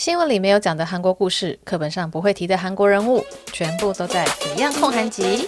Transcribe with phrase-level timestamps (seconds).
[0.00, 4.24] 新闻里没有讲的韩国故事，课本上不会提的韩国人物，全部都在
[4.56, 5.46] 《Fion 焢韩集》。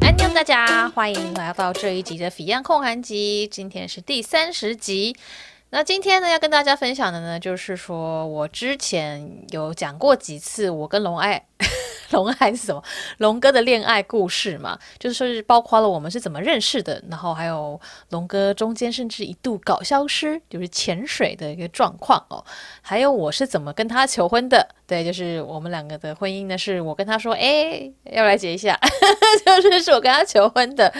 [0.00, 5.14] 安，大家欢迎来到这一集的《Fion 焢韩集》，今天是第三十集。
[5.68, 11.44] 那今天呢，要跟大家分享的呢，就是说我之前有讲过几次，我跟龙爱。
[12.12, 12.82] 龙还是什么？
[13.18, 17.80] 龙哥的恋爱故事嘛，就是说是包括了我们是怎么认识的，然后还有
[18.10, 22.44] 龙哥中间甚至一度搞消失，就是潜水的一个状况哦，
[22.80, 28.78] 还有我是怎么跟他求婚的，对，就是我们两个的婚姻呢，是我跟他说，哎，要来结一下，
[29.44, 30.92] 就是是我跟他求婚的。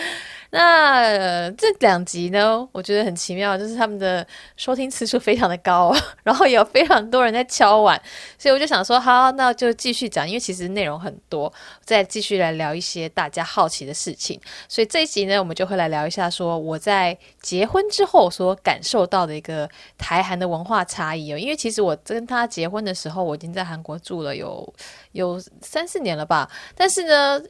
[0.54, 7.98] 那、这两集呢，我觉得很奇妙，就是他们的收听次数非常的高， 然后有非常多人在敲碗，
[8.38, 11.50] 所以我就想说，好，那就继续讲，因为其实内容很多，
[11.82, 14.38] 再继续来聊一些大家好奇的事情。
[14.68, 21.38] 所以这一集呢，我们就会来聊一下，说我在结婚之后所感受到的一个台韩的文化差异哦。
[21.38, 24.74] 因为其实我跟他结婚的时候，我已经在韩国住了有
[25.12, 27.42] 有三四年了吧，但是呢。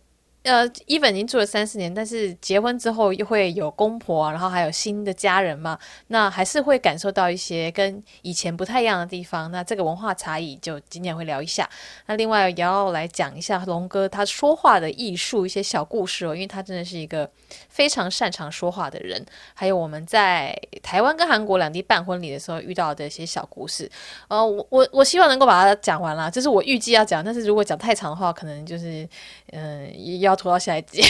[0.43, 9.51] 呃伊本已经住了三四年，但是结婚之后又会有公婆，然后还有新的家人嘛，那还是会感受到一些跟以前不太一样的地方。
[9.51, 11.69] 那这个文化差异，就今天会聊一下。
[12.07, 17.31] 那另外也要来讲一下龙哥他说话的艺术，一些小故事哦，因为他真的是一个
[17.73, 19.25] 非常擅长说话的人。
[19.55, 23.89] 还有我们在台湾跟韩国两地办婚礼的时候遇到的一些小故事。
[24.27, 29.09] 呃，我我我希望能够把它讲完了，这是我预计要讲，但是如果讲太长的话，可能就是
[29.53, 29.89] 嗯、
[30.21, 30.33] 要。
[30.33, 31.03] 要拖到下一集。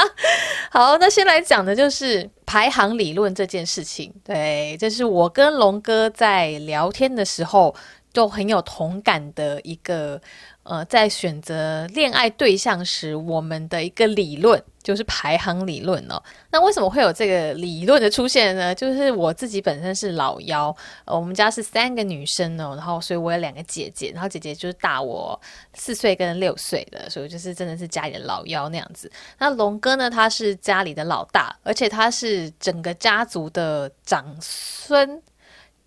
[0.70, 4.12] 好，那先来讲的就是排行理论这件事情。
[4.22, 7.74] 对，这是我跟龙哥在聊天的时候
[8.12, 10.20] 都很有同感的一个。
[10.62, 16.22] 呃，在选择恋爱对象时，我们的一个理论就是排行理论哦。
[16.52, 18.72] 那为什么会有这个理论的出现呢？
[18.74, 20.68] 就是我自己本身是老幺，
[21.06, 25.40] 呃，我们家是三个女生哦，然后所以我有两个姐姐，然后姐姐就是大我
[25.74, 29.10] 四岁跟六岁的，所以就是真的是家里的老幺那样子。
[29.38, 35.20] 那龙哥呢，他是家里的老大，而且他是整个家族的长孙。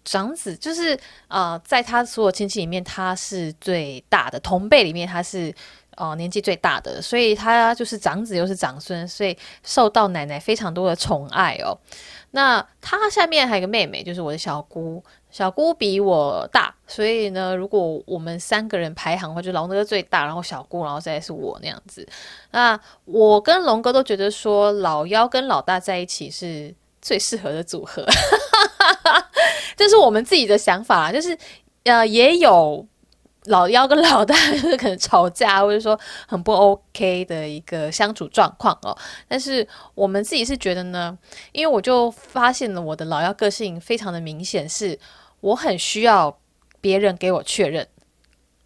[0.03, 0.97] 长子就是
[1.27, 5.53] 呃，在他所有亲戚里面，他是最大的，同辈里面他是
[5.95, 11.77] 呃年纪最大的，所以他就是长子又是长孙，所以受到奶奶非常多的宠爱哦。
[12.31, 22.07] 那他下面还有个妹妹，就是我的小姑，小姑比我大，所以呢，如果我们三个人排行的话，就龙哥最大，然后小姑，然后再是我那样子。
[22.49, 28.03] 那我跟龙哥都觉得说，老幺跟老大在一起是最适合的组合。
[29.75, 31.37] 这是我们自己的想法，就是
[31.83, 32.85] 呃，也有
[33.45, 38.97] 老幺跟老大就是可能吵架，或者说很不 OK 的一个相处状况哦。
[39.27, 41.17] 但是我们自己是觉得呢，
[41.51, 44.97] 因为我就发现了我的老幺个性非常的明显，是
[45.41, 46.37] 我很需要
[46.79, 47.87] 别人给我确认。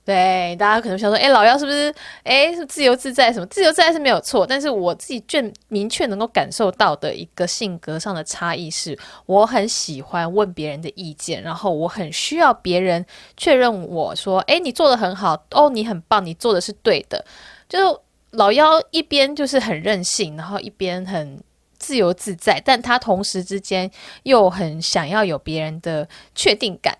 [0.07, 3.45] 对，大家可能想说，哎，老幺是不是，哎，是自由自在什么？
[3.47, 17.25] 自由自在是没有错，但是我自己最明确能够感受到的一个性格上的差异是，我很喜欢问别人的意见，然后我很需要别人确认我说，哎，你做得很好，哦，你很棒，你做的是对的。
[17.67, 18.01] 就
[18.31, 21.37] 老幺一边就是很任性，然后一边很。
[21.77, 23.89] 自由自在，但他同时之间
[24.23, 26.97] 又很想要有别人的确定感。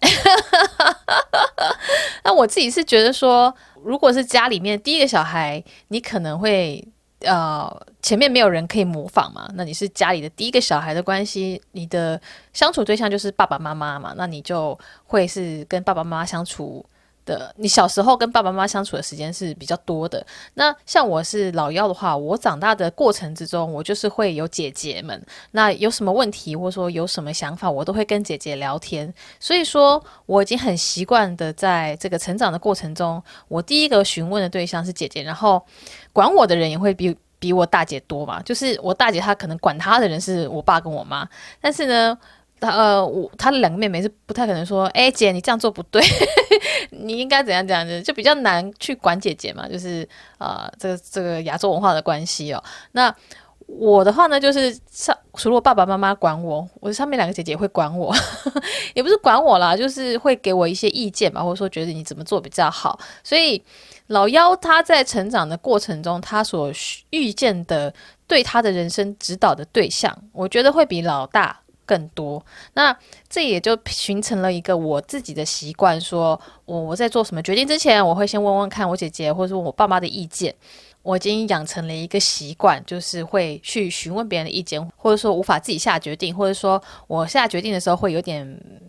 [2.24, 6.86] 那我自己是觉得说，如果是家里面第一个小孩，你可能会
[7.22, 7.70] 呃
[8.02, 9.50] 前面没有人可以模仿嘛。
[9.56, 12.20] 那你是家里的第一个小孩的关系，你的
[12.54, 16.86] 相处对象就是爸爸妈妈嘛，那你就会是跟爸爸妈妈相处。
[17.28, 20.26] 的，你小时候跟爸爸妈妈相处的时间是比较多的。
[20.56, 25.22] 那像我是老幺的话，我长大的过程之中，我就是会有姐姐们。
[25.52, 29.14] 那有什么问题或者说有什么想法，我都会跟姐姐聊天。
[29.40, 35.62] 所以说，我已经很习惯的在这个成长的过程中，我第一个询问的对象是姐姐，然后
[36.14, 38.42] 管我的人也会比比我大姐多嘛。
[38.42, 41.28] 就是我大姐她可能管她的人是我爸跟我妈，
[41.60, 42.18] 但是呢。
[42.60, 46.02] 他呃，我他的两个妹妹是不太可能说，哎，姐，你这样做不对，
[46.92, 50.08] 你应该怎样怎样的，就比较难去管姐姐嘛，就是
[50.40, 52.64] 呃，这个这个亚洲文化的关系哦。
[52.94, 53.14] 那
[53.68, 58.16] 我的话呢，就是上除了我爸爸妈妈管我，我上面两个姐姐会管我，
[58.96, 62.98] 也不是管我啦，就是会给我一些意见吧，或者说觉得你怎么做比较好。
[63.24, 63.62] 所以
[64.08, 66.72] 老幺他在成长的过程中，他所
[67.10, 67.94] 遇见的
[68.26, 71.60] 对他的人生指导的对象，我觉得会比老大。
[71.88, 72.96] 更多，那
[73.28, 80.54] 这也就形成了一个我自己的习惯，说我我在做什么决定之前，我会先问问看我姐姐或者说我爸妈的意见。
[81.04, 88.46] 我已经养成了一个习惯，就是会去询问别人的意见，或者说无法自己下决定，或者说我下决定的时候会有点，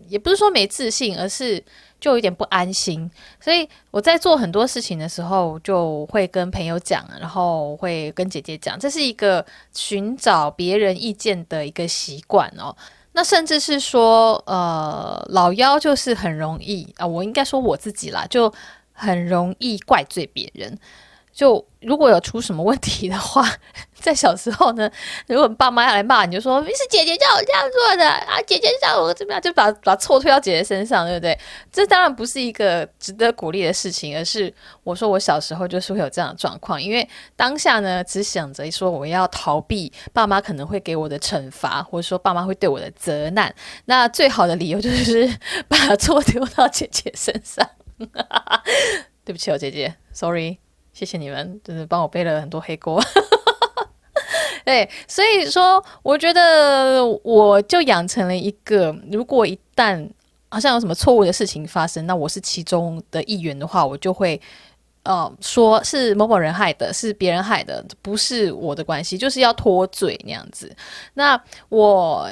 [0.09, 1.63] 也不是说没自信，而是
[1.99, 3.09] 就有点不安心。
[3.39, 12.75] 所以我在做很多事情的时候，就会跟朋友讲，然后会跟姐姐讲，这是一个寻找别人意见的一个习惯哦。
[13.11, 18.53] 那甚至是说，呃，老妖就是很容易啊，我应该说我自己啦，就
[18.93, 20.77] 很容易怪罪别人。
[21.39, 23.49] 就如果有出什么问题的话，
[23.95, 24.91] 在小时候呢，
[25.25, 31.39] 如果爸妈要来骂你，就说是姐姐叫我这样做的啊，姐姐叫我怎么样，就把把错推到姐姐身上，对不对？
[31.71, 34.53] 这当然不是一个值得鼓励的事情，而是
[34.83, 37.07] 我说我小时候就是会有这样的状况，因为
[37.37, 43.55] 当下呢，只想着说我要逃避爸妈可能会给我的惩罚，或者说爸妈会对我的责难，
[43.85, 45.33] 那最好的理由就是
[45.69, 47.65] 把错丢到姐姐身上。
[49.23, 50.57] 对不起哦，姐姐，sorry。
[50.99, 53.01] 谢谢你们，就是帮我背了很多黑锅。
[54.65, 60.05] 对，所以说，我觉得我就养成了一个，如果一旦
[60.49, 64.41] 好像有什么错误的事情发生，那我是其中的一员的话，我就会
[65.03, 70.75] 呃说是某某人害的，是别人害的，不是我的关系，就是要脱罪那样子。
[71.13, 72.29] 那我。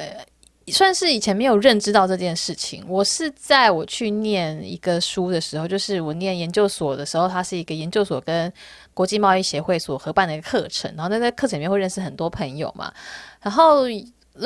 [0.72, 2.84] 算是以前没有认知到这件事情。
[2.88, 8.52] 我是在我去念一个书的时候，就是我念研究所的时候，它是一个研究所跟
[8.94, 10.94] 国际贸易协会所合办的一个课程。
[10.96, 12.92] 然后那在课程里面会认识很多朋友嘛。
[13.42, 13.84] 然后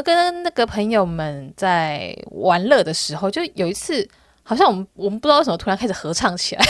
[0.05, 4.07] 跟那个朋友们在玩乐的时候，就有一次，
[4.43, 6.65] 好像我们我们不知道为什么突然开始合唱起来。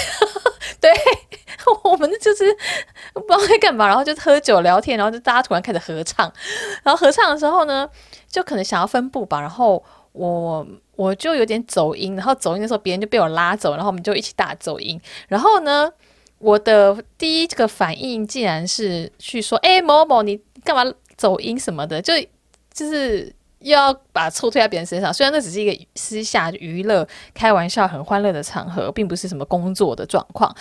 [0.81, 0.91] 对，
[1.83, 2.43] 我们就是
[3.13, 6.29] 不知道在干嘛，然后就喝酒聊天，然后就大家突然开始合唱。
[6.83, 7.87] 然后合唱的时候呢，
[8.27, 9.81] 就可能想要分部吧，然后
[10.11, 14.99] 我我就有点走音，然后走音的时候别人就被我拉走，然后我们就一起大走音。
[15.27, 15.91] 然后呢，
[16.39, 22.13] 我的第一个反应竟然是去说：“哎，某某，你干嘛走音什么的？”就
[22.73, 23.31] 就是
[23.61, 25.13] 又要把错推在别人身上。
[25.13, 30.55] 虽然那只是一个私下娱乐、开玩笑、很欢乐的场合，并不是什么工作的状况。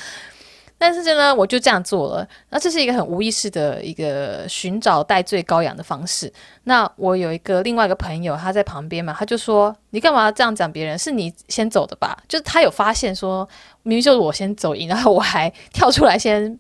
[0.83, 2.27] 但是呢，我就这样做了。
[2.49, 6.33] 那这是一个很无意识的一个寻找戴罪羔羊的方式。
[6.65, 10.99] 那我有一个另外一个朋友，他在旁边嘛，他就说：“你干嘛这样讲别人？
[10.99, 13.47] 是你先走的吧？”就是他有发现说，
[13.83, 16.59] 明明就是我先走赢，然后我还跳出来先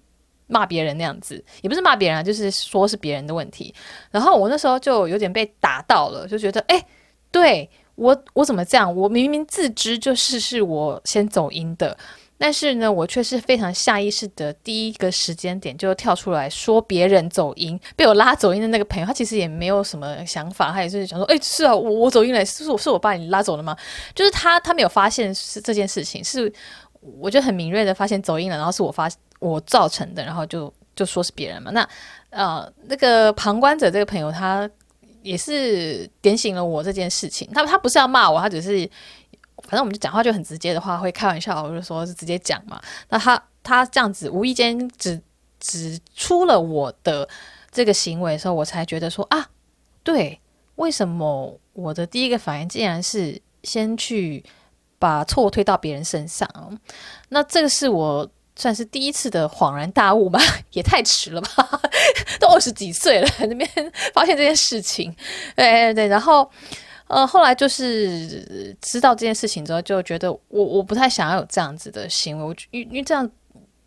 [0.50, 3.74] 骂别人那样子，也不是骂别人啊，就是说是别人的问题。
[4.10, 6.84] 然后我那时候就有点被打到了，就觉得，哎，
[7.30, 8.94] 对，我我怎么这样？
[8.94, 11.96] 我明明自知就是是我先走音的。
[12.42, 23.76] 但是呢，我却是非常下意识的第一个时间点就跳出来说别人走音，被我拉走音的那个朋友，他其实也没有什么想法，他也是想说，哎，是啊，我我走音了，是我是我把你拉走了吗？
[24.14, 26.50] 就是他他没有发现是这件事情，是
[27.00, 31.70] 我就很敏锐的发现走音了，然后是我发我造成的，然后就就说是别人嘛。
[31.70, 31.88] 那
[32.30, 34.68] 呃那个旁观者这个朋友，他
[35.22, 38.88] 也是点醒了我这件事情，他他不是要骂我，他只是。
[39.64, 42.80] 反正我们就讲话就很直接的话，会开玩笑，我就说是直接讲嘛。
[43.10, 45.20] 那他他这样子无意间指
[45.60, 47.28] 指出了我的
[47.70, 49.46] 这个行为的时候，我才觉得说啊，
[50.02, 50.40] 对，
[50.76, 54.42] 为什么我的第一个反应竟然是先去
[55.00, 56.48] 把错推到别人身上？
[57.30, 60.38] 那这个是我算是第一次的恍然大悟吧，
[60.70, 61.80] 也太迟了吧，
[62.38, 63.68] 都二十几岁了， 那边
[64.14, 65.12] 发现这件事情，
[65.56, 66.48] 对对对，然后。
[67.12, 73.28] 呃，后来就是知道这件事情之后，就觉得我我不太想要有这样子的行为，我因因为这样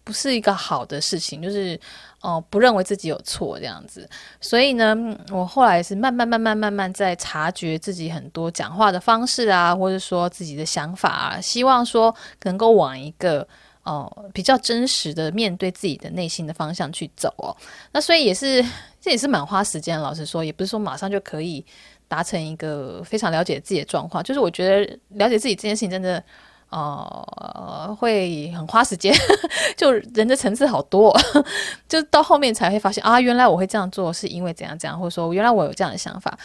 [0.04, 1.80] 不是一个好的事情，就是
[2.22, 4.96] 哦、不认为自己有错这样子，所以呢，
[5.32, 13.48] 我后来是慢慢慢慢慢慢在察觉自己很多讲话的方式啊，或者说自己的想法啊，希望说能够往一个
[13.84, 17.56] 哦、比较真实的面对自己的内心的方向去走哦。
[17.92, 18.64] 那所以也是
[19.02, 21.66] 这也是蛮花时间，老实说，也不是说马上就可以。
[22.06, 26.24] 达成一个非常了解自己的状况，就是我觉得了解自己这件事情真的，
[26.74, 29.14] 哦，会很花时间，
[29.78, 31.16] 就人的层次好多，
[31.88, 36.36] 就到后面才会发现啊，原来我会这样做是因为怎样怎样，或者说原来我有这样的想法。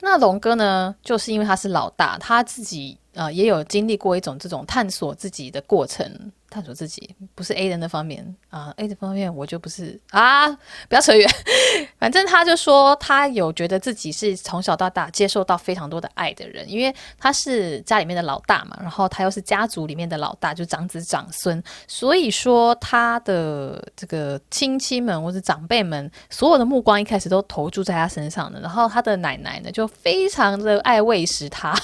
[0.00, 6.32] 那龙哥呢，就是因为他是老大，他自己呃也有经历过一种这种探索自己的过程。
[6.50, 10.48] 探索自己不是 A 人的方面啊，A 的方面我就不是啊，
[10.88, 11.28] 不要扯远。
[12.00, 28.58] 反正他就说他有觉得自己是从小到大接受到非常多的爱的人，因为他是家里面的老大嘛，然后他又是家族里面的老大，就长子长孙，所以说他的这个亲戚们或者长辈们所有的目光一开始都投注在他身上的。
[28.58, 31.78] 然后他的奶奶呢就非常的爱喂食他，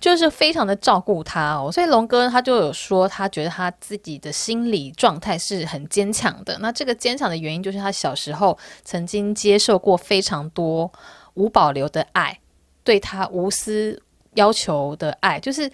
[0.00, 1.70] 就是非常的照顾他哦。
[1.72, 6.58] 所以龙哥他就有说，他觉得他自己的心理状态是很坚强的。
[6.60, 10.90] 那这个坚强的原因，就是他小时候曾经接受过非常多
[11.34, 12.38] 无保留的爱，
[12.84, 14.02] 对他无私
[14.34, 15.70] 要求的爱，就是。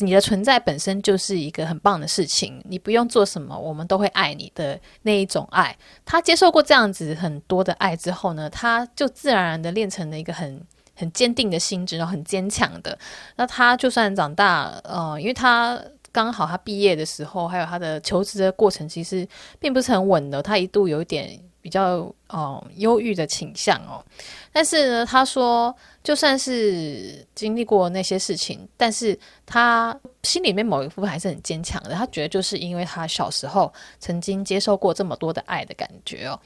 [0.00, 5.76] 你的存在本身就是一个很棒的事情，你不用做什么，我们都会爱你的那一种爱。
[6.06, 10.62] 他接受过这样子很多的爱之后呢，他就自然而然的练成了一个很
[10.98, 12.98] 很坚定的心智，然后很坚强的。
[13.36, 19.26] 那他就算长大，呃，因为他刚好他毕业的时候，还有他的求职的过程，其实
[19.60, 20.42] 并不是很稳的。
[20.42, 24.04] 他一度有一点比较呃忧郁的倾向哦。
[24.52, 31.94] 但是呢，他说，就算是经历过那些事情，但是他心里面某一部分还是很坚强的。
[31.94, 36.40] 他觉得，就是因为他小时候曾经接受过这么多的爱的感觉哦。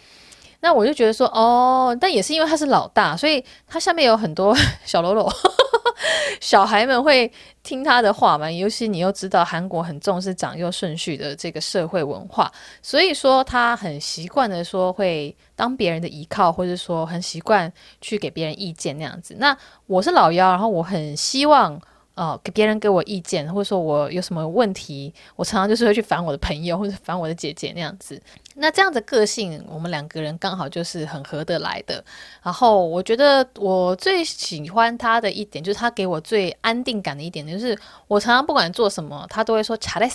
[0.62, 5.30] 那我就觉得说，哦，但也是因为他是老大，所以他下面有很多 小喽啰。
[6.40, 7.30] 小孩们会
[7.62, 8.50] 听他的话嘛？
[8.50, 12.50] 尤其你又知道韩国很重视长幼顺序的这个社会文化，
[12.80, 19.36] 所以说他很习惯的说会当别人的依靠，或者说很习惯去给别人意见那样子。
[19.38, 21.80] 那我是老幺，然后我很希望。
[22.14, 28.20] 呃，给别人给我意见，或者说我有什么问题，我常常就是会去烦我的朋友或者烦我的姐姐那样子。
[28.54, 32.02] 那这样的个性我们两个人刚好就是很合得来的。
[32.42, 37.78] 然后我觉得我最喜欢他的一点就是他给我最安定感的一点就是
[38.08, 40.06] 我常常不管做什么他都会说查理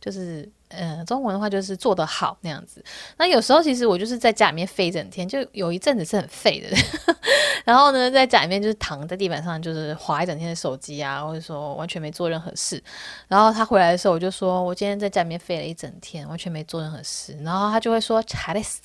[0.00, 2.84] 就是嗯，中文的话就是做得好那样子。
[3.16, 6.76] 那有时候其实我就是在家里面废整天，就有一阵子是很废的。
[7.64, 12.82] 然后呢，在家里面就是躺在地板上，就是划一整天的手机啊，或者说完全没做任何事。
[13.28, 17.36] 然后他回来的时候，我就说我今天在家里面废了一整天，完全没做任何事。
[17.42, 18.80] 然后他就会说，查理斯，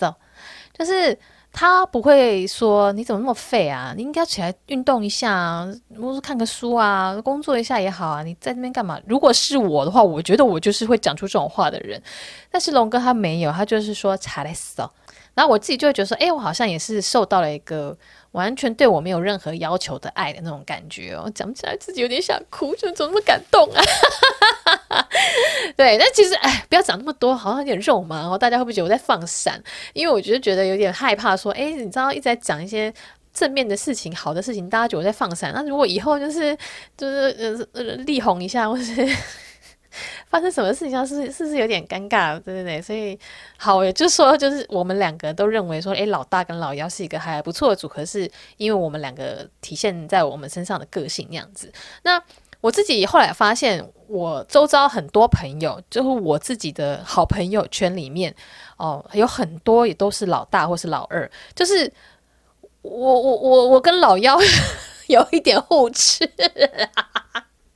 [0.74, 1.18] 就是。
[1.54, 3.94] 他不会说你怎么那么废啊？
[3.96, 5.68] 你应该起来运动一下、啊，
[6.00, 8.24] 或是看个书啊，工作一下也好啊。
[8.24, 9.00] 你在那边干嘛？
[9.06, 12.02] 如果是我的话，我觉得我就是会讲出这种话的人。
[12.50, 14.82] 但是龙哥他没有，他就是说查嘞死
[15.34, 17.98] 然后我自己就会觉得说，哎、我好像也是受到了一个
[18.32, 21.30] 完全对我没有任何要求的爱的那种感觉哦。
[21.34, 23.82] 讲起来自己有点想哭，就怎么那么感动啊？
[25.76, 28.38] 对，但其实哎，不要讲那么多，好像有点肉麻哦。
[28.38, 29.62] 大家会不会觉得我在放闪？
[29.94, 32.94] 因为我觉得觉得有点害怕，说哎，你知道一直在讲一些
[33.34, 35.54] 正面的事情、好的事情，大家觉得我在放闪。
[35.54, 36.58] 那如果以后就是
[36.98, 39.08] 就是呃力宏一下，或是
[40.30, 42.40] 发生什么事情，是是不是有点尴尬？
[42.40, 43.18] 对对对，所以
[43.58, 51.72] 好，也就是说，就是我们两个都认为说，哎，老大跟老幺是一个还不错的组合，是因为我们两个体现在我们身上的个性那样子。
[52.04, 52.22] 那
[52.62, 58.34] 我自己后来发现，我周遭很多朋友，就是我自己的好朋友圈里面，
[58.78, 61.92] 哦，有很多也都是老大或是老二，就是
[62.84, 64.38] 我我我我跟老幺
[65.10, 66.30] 有一点互斥。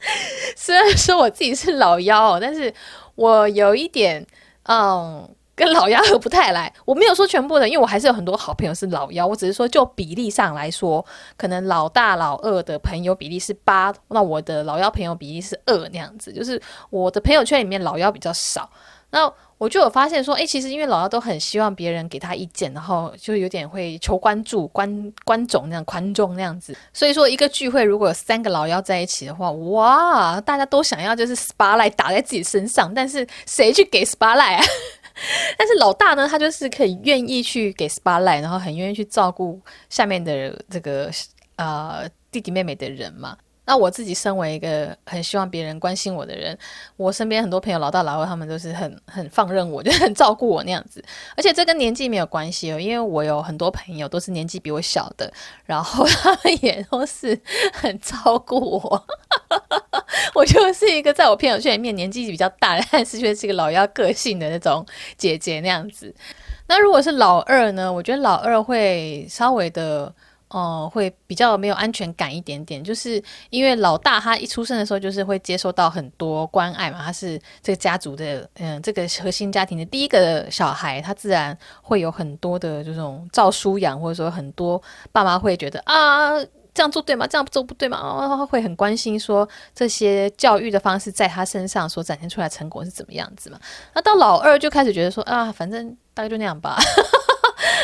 [0.56, 2.74] 虽然说我自己是老幺，但是
[3.16, 4.26] 我有一点，
[4.64, 5.30] 嗯。
[5.58, 11.06] 跟老幺合不太来，我没有说全部的，因为我还是有很多好朋友是老幺，我只是说就比例上来说，
[11.38, 18.70] 可能老大老二的朋友比例是八，那我的老幺朋友比例是二那样子，就是我的朋友圈里面老幺比较少。
[19.12, 26.76] 那我就有发现说，诶，其实因为老幺都很希望别人给他意见，然后就有点会求关注、关关总那样、宽众那样子。
[26.92, 34.64] 所以说一个聚会如果有三个老幺在一起的话，哇，大家都想要就是 spotlight 打在自己身上，但是谁去给 spotlight 啊？
[35.58, 41.10] 但是老大呢，他就是可以愿意去给 spotlight，然后很愿意去照顾下面的这个
[41.56, 43.38] 呃弟弟妹妹的人嘛。
[43.66, 46.58] 那我自己身为一个很希望别人关心我的人，
[46.98, 51.04] 我身边很多朋友老大老二，他们都是很很放任我， 就很照顾我那样子。
[51.36, 55.32] 而且这跟年纪没有关系哦，因为我有很多朋友都是年纪比我小的，
[55.66, 57.40] 然后 他们也都是
[57.74, 59.06] 很照顾我。
[60.36, 64.86] 我就是一个在我朋友圈里面年纪比较大，但是却是一个老幺个性的那种
[65.18, 66.14] 姐姐那样子。
[66.68, 67.92] 那如果是老二呢？
[67.92, 70.14] 我觉得老二会稍微的。
[70.56, 84.82] 哦、会比较没有安全感一点点，就是因为老大他一出生的时候就是会接受到很多关爱嘛，他是这个家族的，嗯，这个核心家庭的第一个小孩，他自然会有很多的这种照书养，或者说很多
[85.12, 86.40] 爸妈会觉得啊，
[86.74, 87.28] 这样做对吗？
[87.28, 87.98] 这样做不对吗？
[88.00, 93.60] 哦，会很关心说这些教育的方式在他身上所展现出来成果是怎么样子嘛？
[93.94, 96.78] 那到老二就开始觉得说啊，反正大概就那样吧。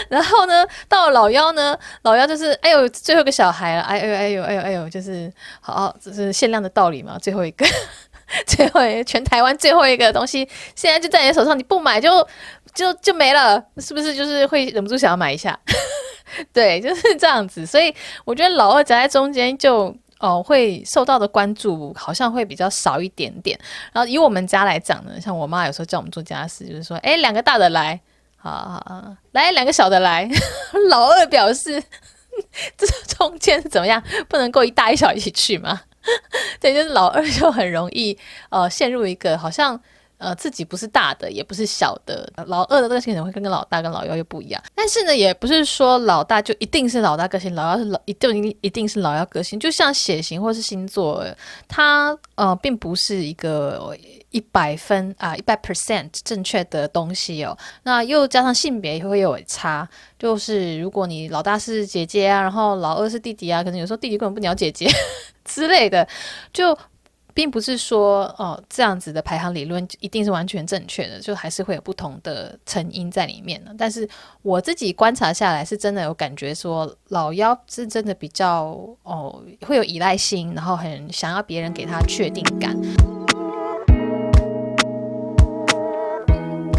[0.09, 7.65] 然后呢，到老幺呢，老幺就是哎呦，最后一个小孩了，哎呦哎呦哎呦哎呦，就是好，这是限量的道理嘛，最后一个，
[8.47, 12.27] 最后一个全台湾最后一个东西，现在就在你手上，你不买就
[12.73, 14.15] 就就没了，是不是？
[14.15, 15.57] 就是会忍不住想要买一下，
[16.53, 17.65] 对，就是这样子。
[17.65, 17.93] 所以
[18.25, 23.59] 我觉得老二夹在中间就哦，会受到的关注好像会比较少一点点。
[23.91, 27.99] 然后以我们家来讲呢，像我妈有时候叫我们做家事，就是说，哎，两个大的来，
[28.41, 30.29] 好好好，来两个小的来。
[30.89, 31.81] 老二表示，
[32.77, 34.01] 这中间怎么样？
[34.27, 35.81] 不能够一大一小一起去吗？
[36.59, 38.17] 对，就是老二就很容易
[38.49, 39.79] 呃陷入一个好像。
[40.23, 42.31] 呃，自己不是大的，也不是小的。
[42.45, 44.63] 老二的个性可能会跟跟老大跟老幺又不一样。
[44.75, 49.59] 但是呢，也不是说老大就一定是老大个性，老幺是老一定一定是老幺个性。
[49.59, 51.25] 就像血型或是星座，
[51.67, 53.97] 它呃并不是一个
[54.31, 57.57] 一百分啊一百 percent 正确的东西哦。
[57.83, 64.89] 那又加上性别也会有差，就是如果你老大是姐姐啊，然后老二是弟弟啊，可能有时候弟弟根本不鸟姐姐
[65.45, 66.07] 之类的，
[66.51, 66.77] 就。
[67.33, 73.73] 并不是说哦，这样子的排行理论一定是完全正确的，就还是会有不同的成因在里面的。
[73.77, 74.05] 但是
[74.41, 82.75] 我自己观察下来，是真的有感觉说，老幺是真的比较哦，会有依赖性，然后很想要别人给他确定感。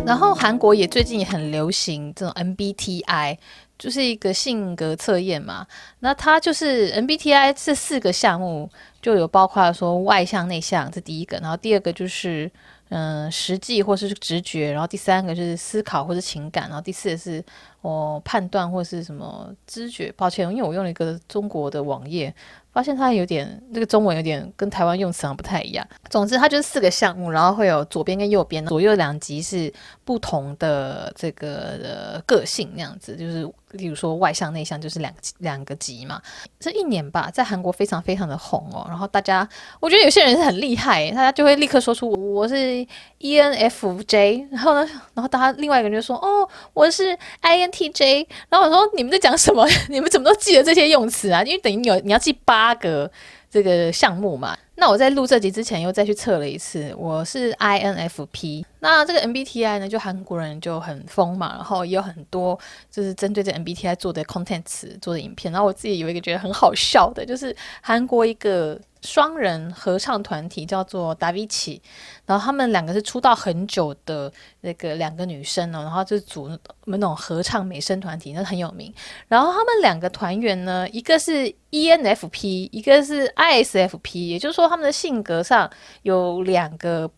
[0.05, 3.39] 然后韩国也最近也很流行这种 MBTI。
[3.79, 5.67] 就是一个性格测验嘛，
[5.99, 12.49] 那它就是 MBTI 这四个项目就有包括说外向内向这第一个，然后第二个就是
[12.91, 17.45] 嗯、实际或是直觉，然后第三个就是思考或是情感，然后第四个是
[17.81, 20.13] 哦判断或是什么知觉。
[20.17, 22.33] 抱歉，因为我用了一个中国的网页。
[22.73, 25.87] 发现它有点这个中文有点跟台湾用词好像不太一样。
[26.09, 29.73] 总之，它就是四个项目，然后会有左边跟右边，左右两极是
[30.05, 33.15] 不同的这个的个性那样子。
[33.17, 36.21] 就是例如说外向内向就是两两个极嘛。
[36.59, 38.85] 这一年吧，在韩国非常非常的红哦。
[38.89, 39.49] 然后大家，
[39.81, 42.87] 我觉得有些人是很厉害，大家就会立刻说出我是
[43.21, 48.27] ENFJ，然后呢，然后大家另外一个人就说哦，我是 INTJ。
[48.51, 49.67] 然后我说你们在讲什么？
[49.89, 51.43] 你们怎么都记得这些用词啊？
[51.45, 52.37] 因为等于有你要记。
[52.45, 53.09] 八个
[53.49, 58.65] 这个项目嘛，那我在录这集之前又再去测了一次，我是 INFP。
[58.81, 62.59] 那这个 MBTI 呢，就韩国人就很疯嘛，然后也有很多
[62.91, 64.65] 就是针对这 MBTI 做的 content
[65.01, 65.53] 做的影片。
[65.53, 68.81] 然后我自己有一个觉得很好笑的，就是韩国一个。
[69.05, 71.83] 双人合唱团体叫做达比奇，
[72.25, 76.49] 然后他们两个是出道很久的那个两个女生哦，然后就组
[76.85, 78.95] 那种合唱美声团体，那很有名。
[79.27, 85.71] 然后他们两个团员呢，一个是 ENFP，一个是 ISFP，也就是说说他们的性格上
[86.03, 87.11] 有两个。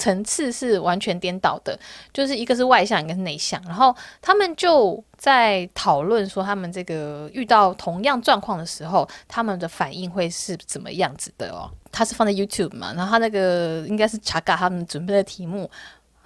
[0.00, 1.76] 层次是完全颠倒的，
[2.12, 11.68] 就是一个是外向，一个是内向，然后他们就在讨论说，他们这个遇到同样状况的时候，他们的反应会是怎么样子的哦？
[11.90, 15.68] 他是放在 YouTube 嘛，然后他那个应该是查嘎他们准备的题目，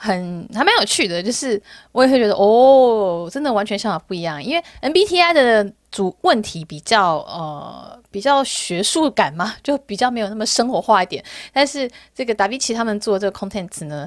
[0.03, 1.61] 很还蛮有趣的，就是
[1.93, 8.01] 我也会觉得哦，真的完全想法不一样，因为 MBTI 的主问题比较呃。
[8.12, 11.25] 比较学术感嘛， 就比较没有那么生活化一点。
[11.51, 14.07] 但是这个达比奇他们做这个 contents 呢，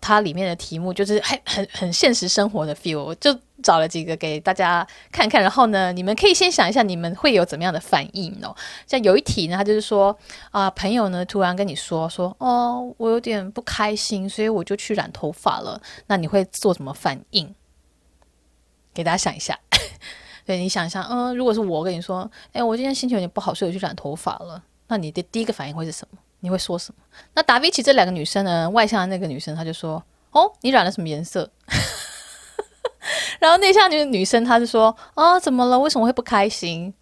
[0.00, 3.30] 它里面的题目就是很很很现实生活的 feel，就
[3.62, 5.40] 找了几个给大家看看。
[5.40, 8.54] 然后呢，你们可以先想一下，你们会有怎么样的反应哦？
[8.86, 10.16] 像有一题呢，他就是说
[10.50, 15.80] 啊，朋友呢突然跟你说说，哦，我有点不开心，所以我就去染头发了。
[16.08, 17.54] 那你会做什么反应？
[18.92, 19.58] 给大家想一下。
[20.44, 26.18] 对，你想一下，嗯，如果是我跟你说，哎，我今天心情有点不好，所以我去染头发了，那你的第一个反应会是什么？
[26.40, 27.00] 你会说什么？
[27.34, 31.48] 那达比奇这两个女生呢，外向的那个女生，她就说，哦，你染了什么颜色？
[33.40, 35.78] 然后内向的女生，她就说，啊，怎么了？
[35.78, 36.92] 为什么会不开心？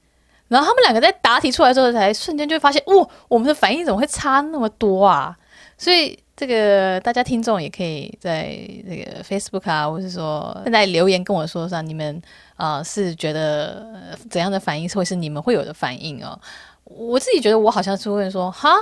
[0.49, 5.37] 然后他们两个在答题出来之后，才瞬间就发现，哦，我们的反应怎么会差那么多啊？
[5.77, 6.19] 所以。
[6.37, 8.59] 这个大家听众也可以在
[8.89, 12.23] 这个 Facebook 啊，或是说现在留言跟我说说，你们
[12.57, 13.87] 啊、是觉得
[14.31, 16.41] 怎样的反应，会是你们会有的反应哦。
[16.85, 18.75] 我自己觉得我好像是会说，哈，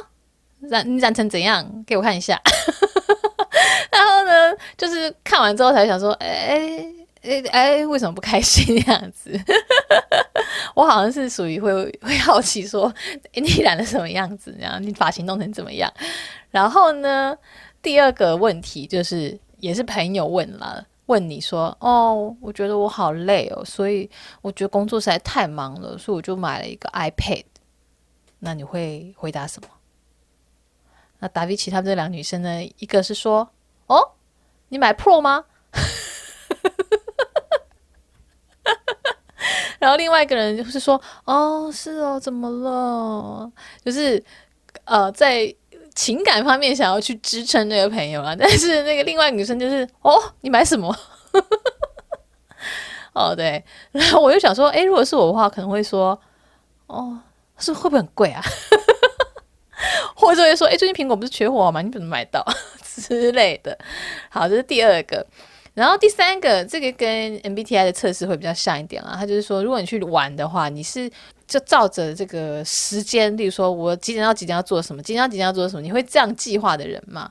[0.60, 1.68] 染你染成怎样？
[1.84, 2.40] 给我看一下。
[3.90, 6.80] 然后呢，就是看完之后才想说，哎
[7.28, 9.38] 哎哎，为什么不开心这样子？
[10.74, 12.92] 我好像是属于会会好奇说，
[13.34, 14.56] 你染的什么样子？
[14.58, 15.92] 然后你发型弄成怎么样？
[16.50, 17.36] 然后呢，
[17.82, 24.08] 第二个问题就是，也是朋友问了，问你说，哦，我觉得我好累哦，所以
[24.40, 27.44] 我觉得工作实在太忙了，所以我就买了一个 iPad。
[28.40, 29.68] 那你会回答什么？
[31.18, 33.50] 那达比奇他们这两个女生呢，一个是说，
[33.88, 34.12] 哦，
[34.68, 35.44] 你买 Pro 吗？
[39.78, 43.50] 然后另外一个人就是说，哦，是哦，怎么了？
[43.84, 44.22] 就是
[44.84, 45.54] 呃，在。
[45.94, 50.96] 情感方面想要去支撑那个朋友啊，但是那个另外女生就是哦，你买什么？
[53.14, 56.16] 哦，对，然后我就想说，诶，如果是我的话，可能会说，
[56.86, 57.18] 哦，
[57.58, 58.40] 是会不会很贵啊？
[60.14, 61.82] 或者会说，哎，最近苹果不是缺货吗？
[61.82, 62.46] 你怎么买到
[62.84, 63.76] 之类的？
[64.30, 65.26] 好，这是第二个。
[65.78, 69.14] 然后第三个，这个跟 MBTI 的测试会比较像一点啊。
[69.16, 71.08] 它就是说，如果你去玩的话，你是
[71.46, 77.30] 就照着这个时间，例如说我几点到几点要做什么，几点到几点要做什么，你会这样计划的人吗？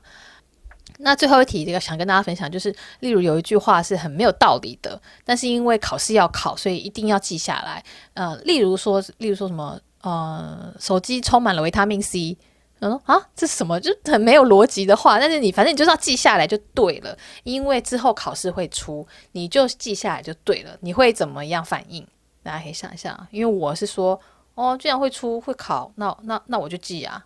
[0.99, 7.83] 那最后一题，这个想跟大家分享，就是例如有一句话是很没有道理的，但是因为考试要考，所以一定要记下来。
[8.13, 12.37] 呃，例如说，例如说什么，呃，手机充满了维他命 C。
[12.79, 13.79] 嗯啊，这什么？
[13.79, 20.77] 就很没有逻辑的话，但是你反正你就是要记下来就对了，因为之后考试会出，你就记下来就对了。
[20.81, 22.05] 你会怎么样反应？
[22.43, 24.19] 大家可以想一下，因为我是说，
[24.55, 27.25] 哦，既然会出会考，那那那我就记啊。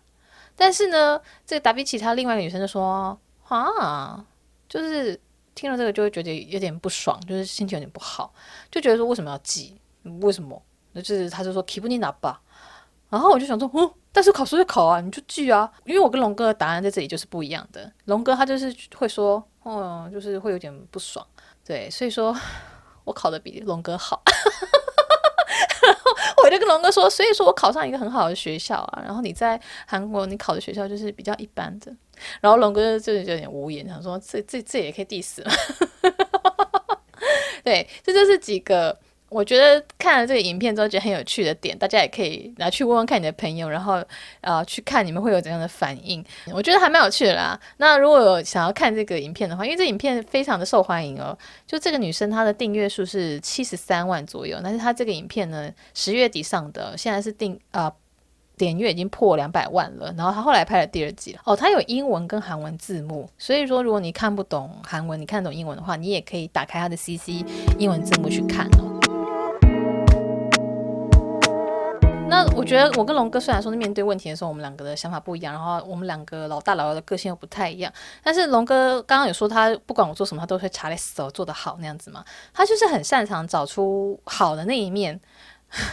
[0.56, 4.24] 但是呢，这个达比奇他另外一个女生就说，啊，
[4.68, 5.18] 就是
[5.54, 8.32] 听了这个就会觉得有点不爽，就是心情有点不好，
[8.70, 9.76] 就觉得说为什么要记？
[10.20, 10.60] 为什么？
[10.92, 12.40] 那就是他就说 keep 你拿吧。
[13.08, 15.70] 然后我就想说，嗯，但是考试就考啊，你就记啊。
[15.84, 17.90] 因为我跟龙哥的答案在这里就是不一样的。
[18.04, 21.26] 龙哥他就是会说，哦，就是会有点不爽，
[21.64, 22.36] 对，所以说
[23.04, 24.22] 我考的比龙哥好。
[25.82, 29.02] 然 后我就跟龙哥说，所以说我考上一个很好的学校啊。
[29.02, 31.90] 然后你在韩国你考的学校就是比较一般的。
[32.40, 35.50] 然后龙哥就是有点无言，想说这这这也可以 diss 吗？
[37.64, 38.98] 对，这就是几个。
[39.32, 44.02] 我觉得看了这个影片之后，觉得很有趣的点，大家也可以拿去问问看你的朋友，然后
[44.42, 46.22] 呃去看你们会有怎样的反应。
[46.52, 47.58] 我觉得还蛮有趣的啦。
[47.78, 57.92] 那如果有想要看这个影片的话，因为这影片非常的受欢迎哦，就这个女生她的订阅数是七十三万左右，但是她这个影片呢，十月底上的，现在是订啊、呃、
[58.56, 60.12] 点阅已经破两百万了。
[60.16, 67.44] 然后她后来拍了第二季哦，她有英文跟韩文字幕，所以说如果你看不懂韩文，你看懂英文的话，你也可以打开她的 CC
[67.78, 68.91] 英文字幕去看哦。
[72.32, 77.92] 那我觉得我跟龙哥虽然说是面对问题的时候，我们两个的想法不一样，然后我们两个老大老二的个性又不太一样。
[78.24, 85.20] 但是龙哥刚刚有说他不管我做什么，他都会查来死做得好那样子嘛，他就是很擅长找出好的那一面，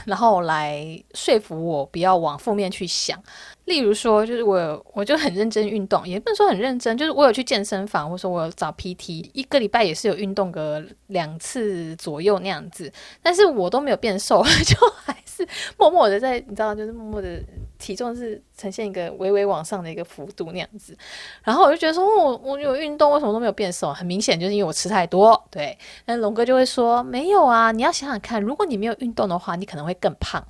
[0.06, 3.22] 然后来说服我不要往负面去想。
[3.70, 17.40] 例如说，就是我我就很认真运动，也不能说很认真，就是我有去健身房，或者说我有找 PT，一个礼拜也是有运动个两次左右那样子，但是我都没有变瘦， 就还是默默的在，你知道，就是默默的
[17.78, 20.98] 体重是呈现一个微微往上的一个幅度那样子，
[21.44, 23.94] 然后我就觉得说，我我有运动，为什么都没有变瘦？
[23.94, 25.78] 很明显就是因为我吃太多，对。
[26.06, 30.44] 那龙哥就会说，没有啊，你要想想看，如果你没有运动的话，你可能会更胖。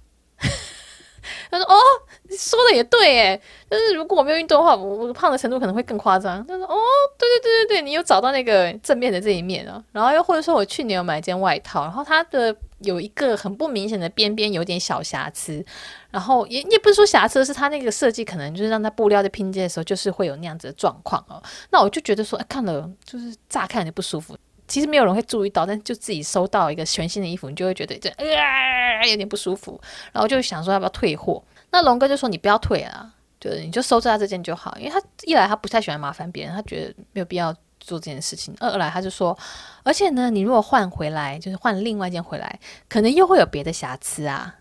[2.49, 6.75] 说：“，的也对，诶，但是如果我没有运动的话，我我胖的程度可能会更夸张。”就是：“哦，
[7.17, 15.63] 对对对对对，你有找到那个正面的这一面啊。”然后又或者说，我去年有买一件外套，然后它的有一个很不明显的边边有点小瑕疵，
[16.11, 21.41] 然后也也不是说瑕疵，是它那个设计可能就是让它布料在拼接的时候就是会有那样子的状况哦。
[21.71, 24.35] 那我就觉得说，哎，看了就是乍看就不舒服。
[24.67, 29.81] 其实没有人会注意到，但就自己收到一个全新的衣服，你就会觉得这啊有点不舒服，
[30.11, 31.43] 然后就想说要不要退货。
[31.71, 39.37] 那龙哥就说你不要退啊，就是你就收下这件就好，因为他一来他不太喜欢麻烦别人，他觉得没有必要做这件事情；二来他就说，
[39.83, 44.55] 而且呢，你如果换回来，就是换另外一件回来，可能又会有别的瑕疵啊。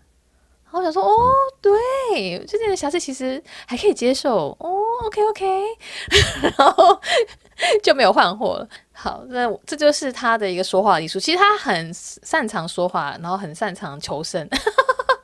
[0.71, 4.69] 然后我想说，哦，对，这件的瑕疵其实还可以接受，哦
[5.07, 5.63] ，OK OK，
[6.57, 7.01] 然后
[7.81, 8.69] 就没有换货了。
[8.93, 11.19] 好，那这就是他的一个说话艺术。
[11.19, 14.47] 其实他很擅长说话，然后很擅长求胜，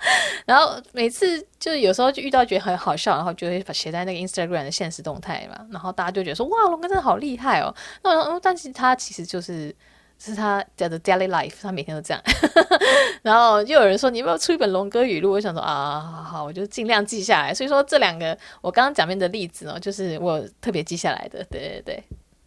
[0.45, 7.73] 然后每次就有时候就遇到觉得很好笑，然后就会写在那个 Instagram 的现实动态嘛，然后大家就觉得说，哇，龙哥真的好厉害哦。
[8.03, 9.75] 那我说，嗯，但是他其实就是。
[10.17, 12.23] 是他叫做 daily life，他每天都这样。
[13.21, 15.33] 然后又有人说，你有没有出一本龙哥语录？
[15.33, 17.53] 我想说啊，好好，我就尽量记下来。
[17.53, 21.43] 所以说这两个我刚刚讲面的例子呢，就是我特别记下来的。
[21.51, 22.03] 对对对。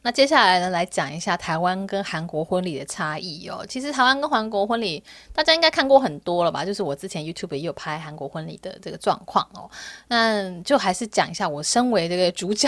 [0.09, 3.63] 那接下来呢，来讲一下台湾跟韩国婚礼的差异哦。
[3.69, 6.65] 其实台湾跟韩国婚礼，大家应该看过很多了吧？
[6.65, 9.69] 就是我之前 YouTube 也有拍韩国婚礼的这个状况哦。
[10.09, 12.67] 那就还是讲一下我身为这个主角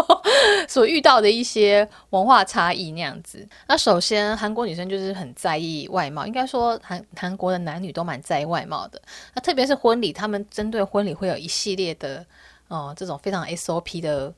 [0.68, 3.48] 所遇到的一些文化差异那样子。
[3.66, 9.00] 那首先，韩国女生就是很在意外貌，应该说韩韩国的男女都蛮在意外貌的。
[9.32, 12.26] 那特别是婚礼，他们针对婚礼会有一系列的
[12.68, 14.30] 哦、这种非常 SOP 的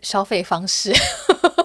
[0.00, 0.90] 消费方式。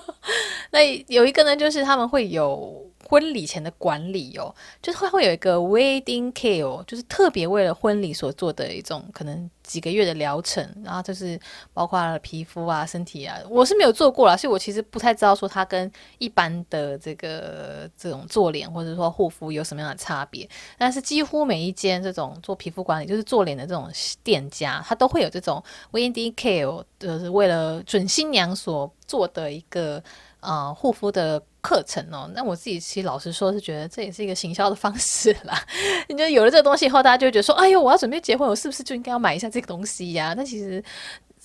[0.78, 11.40] 那有一个呢，就是他们会有婚礼前的管理哦，就是会会有一个 wedding care，就是特别为了婚礼所做的一种可能几个月的疗程，然后就是
[11.74, 20.48] 包括皮肤啊、身体啊，我是没有做过啦，所以我其实不太知道说它跟一般的这个这种做脸或者说护肤有什么样的差别。
[20.78, 23.90] 但是几乎每一间这种做皮肤管理，就是做脸的这种
[24.24, 30.04] 店家，它都会有这种 wedding care，就是为了准新娘所做的一个
[30.48, 31.44] 呃护肤的。
[31.60, 35.62] 课程哦，那我自己其实老实说，是觉得这也是一个行销的方式啦。
[36.08, 40.82] 你就有了这个东西以后，大家就觉得说：“哎呦，我要准备结婚，我是不是就应该要买一下这个东西呀？”那其实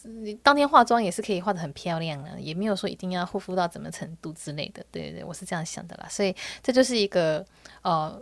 [0.05, 4.85] 你当天化妆也是可以化的很漂亮啊，也没有说一定要护肤到怎么程度之类的。
[4.93, 6.07] 对对对，我是这样想的啦。
[6.09, 7.45] 所以这就是一个
[7.83, 8.17] 呃，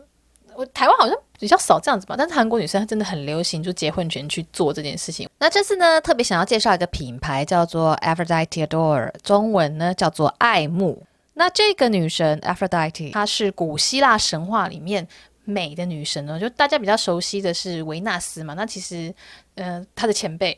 [0.66, 5.29] 台湾好像比较少这样子吧，但是韩国女生真的很流行，就结婚前去做这件事情。
[5.38, 11.03] 那这次呢，特别想要介绍一个品牌，叫做 Aphrodite Adore，中文呢叫做爱慕。
[11.35, 15.07] 那这个女神 Aphrodite，她是古希腊神话里面
[15.44, 18.53] 美的女神呢，就大家比较熟悉的是维纳斯嘛。
[18.55, 19.14] 那其实，
[19.55, 20.55] 呃，她的前辈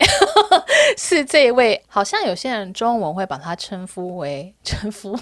[0.98, 5.16] 是这一位，好像有些人中文会把她称呼为称呼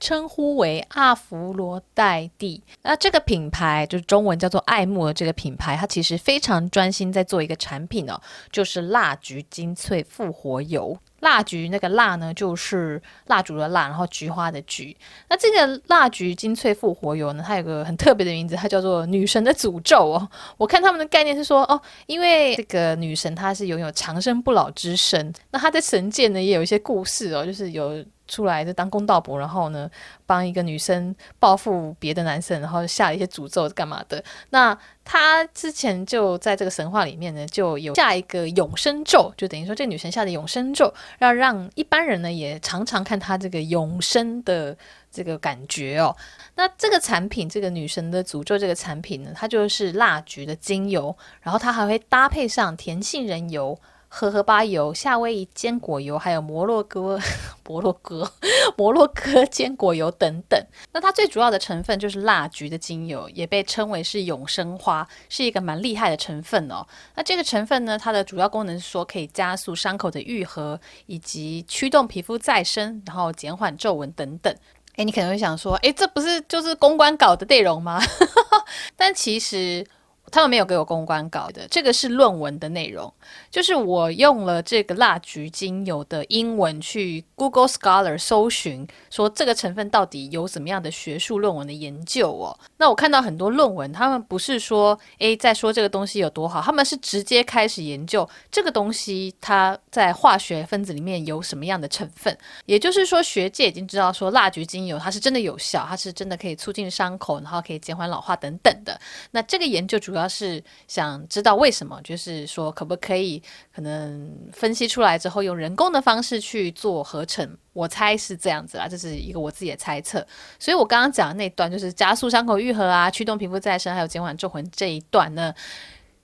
[0.00, 2.62] 称呼为阿芙罗黛蒂。
[2.82, 10.96] 那这个品牌就是中文叫做爱慕的这个品牌，它其实非常专心在做一个产品哦，就是蜡菊精粹复活油。
[11.20, 14.96] 蜡菊那个蜡呢，就是蜡烛的蜡，然后菊花的菊。
[15.28, 20.28] 那这个蜡菊精粹复活油呢，它有个很特别的名字，它叫做女神的诅咒哦。
[20.56, 28.04] 我看他们的概念是说，哦，因为这个女神她是拥有长生不老之身，那她在神界呢也有一些故事哦，就是有。
[28.28, 29.90] 出来就当公道伯，然后呢，
[30.26, 34.22] 帮一个女生报复别的男生，然后下了一些诅咒干嘛的。
[34.50, 44.76] 那他之前就在这个神话里面呢，就有下一个永生咒，就等于说这女神下的永生咒，要让一般人呢也常常看她这个永生的
[45.10, 46.14] 这个感觉哦。
[46.56, 53.80] 那这个产品，这个女神的诅咒这个产品呢，它就是蜡菊的精油，然后它还会搭配上甜杏仁油。
[54.08, 57.20] 荷荷巴油、夏威夷坚果油，还有摩洛哥、
[57.68, 58.30] 摩洛哥、
[58.76, 60.58] 摩洛哥坚果油等等。
[60.92, 66.86] 那它最主要的成分就是蜡菊的精油，也被称为是永生花，是一个蛮厉害的成分哦。
[67.14, 74.54] 那这个成分呢，它的主要功能是说可以加速伤口的愈合，以及驱动皮肤再生，然后减缓皱纹等等。
[74.96, 78.00] 诶，你可能会想说，诶，这不是就是公关稿的内容吗？
[78.96, 79.86] 但其实。
[80.30, 83.12] 他们没有给我公关稿的，这个是论文的内容，
[83.50, 92.58] 就是我用了这个蜡菊精油的英文去 Google Scholar 搜寻，说这个成分到底有什么样的学术论文的研究哦。
[92.76, 102.36] 那我看到很多论文，他们不是说诶在说这个东西有多好，他们是直接开始研究这个东西它在化学分子里面有什么样的成分。
[102.66, 109.00] 也就是说，学界已经知道说蜡菊精油它是真的有效，它是真的可以促进伤口，然后可以减缓老化等等的。
[109.30, 110.17] 那这个研究主要。
[110.18, 113.40] 主要是想知道为什么，就是说可不可以
[113.72, 120.26] 可能分析出来之后，用人工的方式去做合成，我猜是这样子啦，这是一个我自己的猜测。
[120.58, 125.54] 所以我刚刚讲的那段就是加速伤口愈合啊，驱动皮肤再生，还有减缓皱纹这一段呢，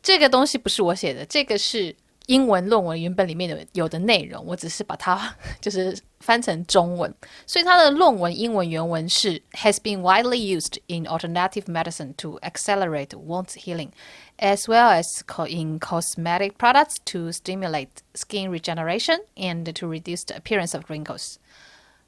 [0.02, 1.94] 这个东西不是我写的，这个是。
[2.26, 7.12] 英文论文原本里面的有的内容，我只是把它就是翻成中文，
[7.46, 13.90] 所以它的论文英文原文是 has been widely used in alternative medicine to accelerate wound healing,
[14.38, 15.04] as well as
[15.48, 21.36] in cosmetic products to stimulate skin regeneration and to reduce the appearance of wrinkles。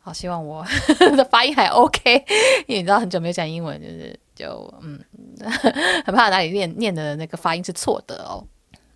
[0.01, 0.65] 好，希望我
[1.17, 2.25] 的发音还 OK，
[2.67, 4.99] 因为你知道很久没有讲英文，就是就嗯，
[6.07, 8.47] 很怕哪里念念的那个发音是错的哦。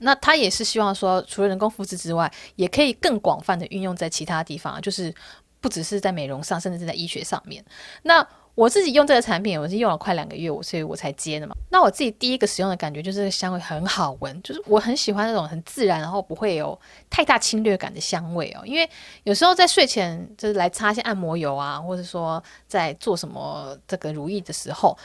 [0.00, 5.14] 那他也是希望说，除了人工复制之外，也可以更广泛的运用在其他地方，就是
[5.60, 7.64] 不只是在美容上，甚至是在医学上面。
[8.02, 11.54] 那我自己用这个产品，我是用了快两个月，我所以我才接的嘛。
[11.70, 18.62] 那我自己第一个使用的感觉就是香味很好闻，就是我很喜欢那种很自然，然后不会有太大侵略感的香味哦。
[18.66, 18.88] 因为
[19.22, 24.96] 有时候在睡前就是来擦一些按摩油啊，或者说在做什么这个乳液的时候。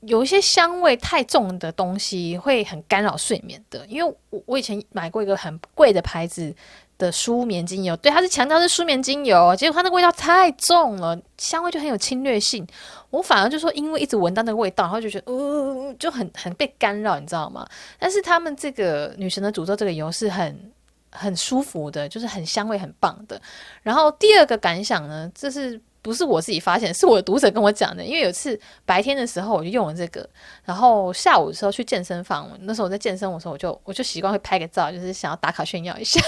[0.00, 6.54] 有一些香味太重的东西会很干扰睡眠的，因为我我以前买过一个很贵的牌子
[6.96, 12.66] 的舒眠精油，对，它是强调是舒眠精油，结果它那个味道太重了，香味就很有侵略性。
[13.10, 17.66] 我反而就说，因为一直闻到那个味道，然后就觉得，呃，就很很被干扰，你知道吗？
[17.98, 20.72] 但是他们这个女神的诅咒这个油是很
[21.10, 23.38] 很舒服的，就是很香味很棒的。
[23.82, 25.78] 然后第二个感想呢，这是。
[26.02, 28.04] 不是我自己发现，是我的读者跟我讲的。
[28.04, 30.28] 因为有一次白天的时候我就用了这个，
[30.64, 36.20] 然后下午的时候去健身房，那时候我在健身的时候，我就我就习惯会拍个照，就是想要打卡炫耀一下。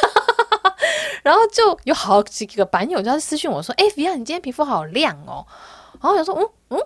[1.23, 5.47] 然后就有好几个版友就私讯我说：“哎，Fion，你今天皮肤好亮哦。”
[5.95, 6.79] 然后我就说：“嗯嗯，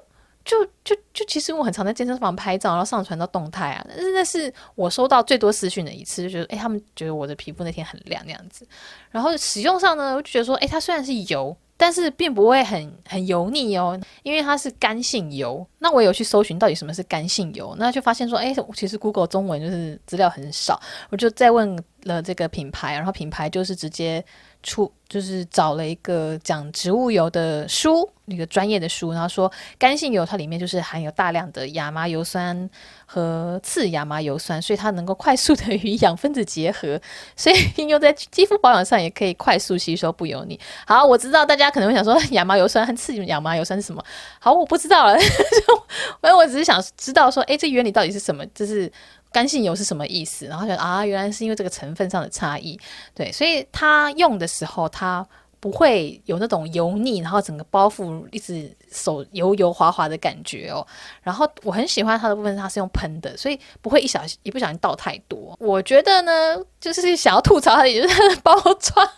[0.45, 3.87] 就就就其实我很常在健身房拍照，然后上传到动态啊。
[3.89, 8.69] 但是那是我收到最多私讯的一次，就觉得哎，他们觉得我的皮肤那天很亮那样子。
[9.11, 11.57] 然后使用上呢，我就觉得说，哎，它虽然是油。
[11.77, 15.67] 但是并不会很很油腻哦，因为它是干性油。
[15.79, 20.81] 那我有去搜寻到底什么是干性油，那就发现说，哎，其实 Google 中文就是资料很少。
[21.11, 24.25] 我就再问了这个品牌，然后品牌就是直接
[24.67, 32.69] 出，就是找了一个讲植物油的书，一个专业的书，然后说干性油它里面就是含有大量的亚麻油酸
[33.07, 37.01] 和次亚麻油酸，所以它能够快速的与 氧分子结合，
[37.37, 40.59] 所以应用在肌肤保养上也可以快速吸收，不油腻。
[40.85, 44.05] 好，我知道大家可能会想说亚麻油酸和次亚麻油酸是什么？
[44.41, 45.17] 好，我不知道了，
[46.21, 48.45] 反正我只是想知道说，哎，这原理到底是什么？
[48.47, 48.91] 就是
[49.33, 50.47] 干性油是什么意思？
[50.47, 52.79] 然后觉得啊，原来是因为这个成分上的差异，
[53.15, 55.27] 对，所以它用的时候它。
[55.59, 60.87] 不会有那种油腻，然后整个包覆一直手油油滑滑的感觉哦。
[61.23, 65.57] 然后我很喜欢它的部分，它是用喷的，所以不会一小一不小心倒太多。
[65.59, 69.09] 我觉得呢，就是想要吐槽它，也就是它的包装。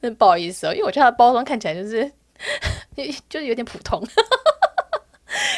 [0.00, 2.12] 那 不好意思哦，因为我觉得它的包装看起来就是
[3.30, 4.02] 就是有点普通。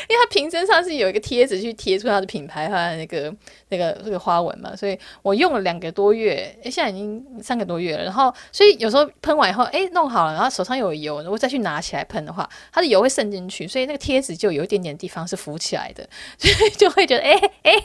[0.09, 3.35] 因为它瓶身上是有一个贴纸去贴出它的品牌它那个
[3.69, 8.05] 那个那个花纹嘛，所以我用了两个多月，诶，现在已经三个多月了。
[8.05, 17.85] 然后，所以有时候喷完以后，诶，弄好了，然后手上有油，如果再去拿起来喷的话，它的油会渗进去，所以那个贴纸就有一点点地方是浮起来的， 所以就会觉得，诶诶，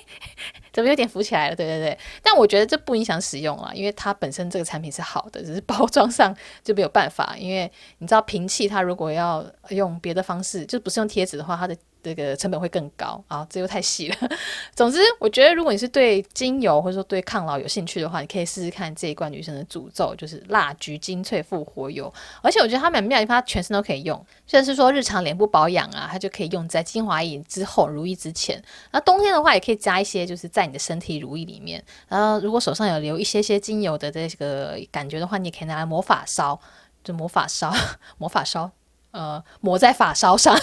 [0.73, 1.55] 怎么有点浮起来了？
[1.55, 1.97] 对对对。
[2.21, 11.77] 但我觉得这不影响使用啊，因为它本身这个产品是好的，只是包装上就没有办法，因为你知道瓶器它如果要用别的方式，就不是用贴纸的话，它的。
[12.03, 14.15] 这个成本会更高啊，这又太细了。
[14.75, 22.13] 总之，我觉得如果你是对精油或者说对抗老有兴趣的话，你可以试试看这一罐女生的诅咒，就是蜡菊精粹复活油。
[22.41, 28.61] 而且我觉得它蛮妙，因为它全身都可以用，就是说日常脸部保养啊，它就可以用在精华液之后乳液之前。
[28.91, 31.81] 那冬天的话，也可以加一些，就是在你的身体乳液里面。
[32.09, 36.59] 然后如果手上有留一些些精油的这个感觉的话，你也可以拿来魔法烧，
[37.03, 37.73] 就魔法烧，
[38.17, 38.71] 魔法烧。
[39.11, 40.59] 呃，抹在发梢上，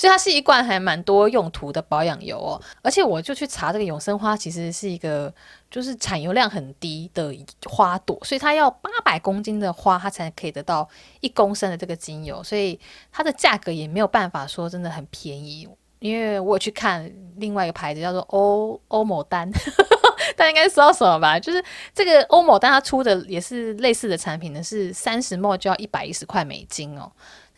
[0.00, 2.58] 所以它是一罐还蛮多用途的保养油哦。
[2.80, 5.30] 而且我就去查这个永生花，其实是一个
[5.70, 7.36] 就是产油量很低的
[7.68, 10.88] 花朵，所以它要八百公斤的花，它才可以得到
[11.20, 12.80] 一公升的这个精油，所以
[13.12, 15.68] 它的价格也没有办法说真的很便宜。
[15.98, 19.50] 因为我有去看另外一个牌子叫做欧欧某丹。
[20.34, 21.38] 大家应该知道什么吧？
[21.38, 21.62] 就是
[21.94, 27.10] 这个欧某丹它出的也是类似的产品呢，是三十 ml 就要一百一十块美金哦。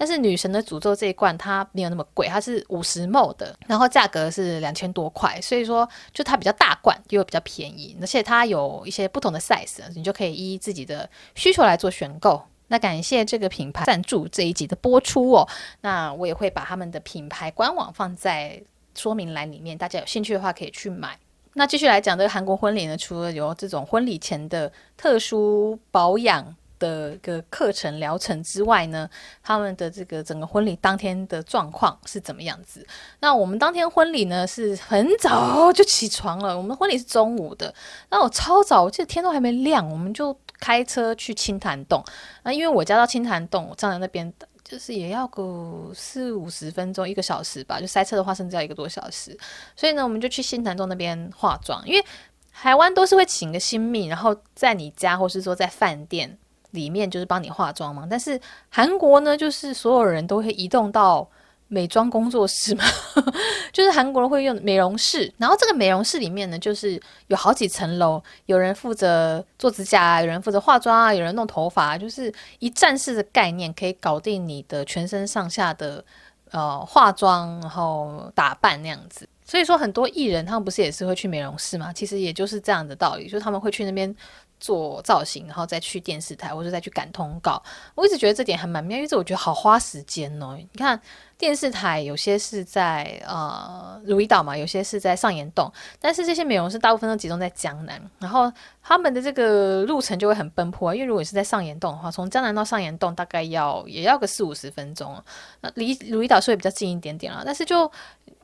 [0.03, 12.43] 但是女神的诅咒这一罐它没有那么贵，它是五十 ml 的，然后价格是两千多块，所以说就它比较大罐又比较便宜，而且它有一些不同的 size，你就可以依自己的需求来做选购。
[12.67, 15.49] 那感谢这个品牌赞助这一集的播出哦。
[15.83, 18.61] 那我也会把他们的品牌官网放在
[18.97, 21.17] 说明栏里面，大家有兴趣的话可以去买。
[21.55, 29.09] 那继续来讲这个韩国婚礼呢，除了有这种婚礼前的特殊保养的一个课程疗程之外呢，
[29.41, 32.85] 他们的这个整个婚礼当天的状况是怎么样子？
[33.21, 37.73] 那我们当天婚礼呢是很早就起床了，我们婚礼是中午的，
[38.11, 42.03] 那我超早，我记得天都还没亮，我们就开车去青潭洞。
[42.43, 44.33] 那因为我家到青潭洞，我站在那边
[44.65, 47.81] 就是也要个四五十分钟，一个小时吧。
[47.81, 49.39] 就塞车的话，甚至要一个多小时。
[49.77, 51.83] 所以呢，我们就去新潭洞那边化妆。
[51.87, 52.05] 因为
[52.53, 56.39] 台湾都是会请个新秘，然后在你家或是说在饭店
[56.73, 58.07] 里面就是帮你化妆嘛。
[58.11, 61.27] 但是韩国呢，就是所有人都会移动到。
[61.69, 62.85] 美妆工作室嘛，
[63.73, 76.05] 就是韩国人会用美容室，然后这个美容室里面呢，就是有好几层楼，有人负责做指甲，有人负责化妆啊，有人弄头发，就是一站式的概念，可以搞定你的全身上下的
[76.51, 79.27] 呃化妆，然后打扮那样子。
[79.43, 81.91] 所以说很多艺人他们不是也是会去美容室嘛？
[81.91, 84.15] 其实也就是这样的道理，就是他们会去那边。
[84.63, 87.61] 做造型，然后再去电视台，或者再去赶通告。
[87.97, 90.57] 我一直觉得这点还蛮妙，因为这我觉得好花时间哦。
[90.57, 90.99] 你看
[91.37, 98.51] 电视台有些是在呃如意岛嘛，有些是在上岩洞，但是这些美容师大部分都集中在江南，然后
[98.83, 100.95] 他们的这个路程就会很奔波。
[100.95, 105.17] 因为如果你是在上岩洞的话，从江南到上岩洞大概要也要个四五十分钟。
[105.61, 107.91] 那离如意岛是会比较近一点点啦，但是就。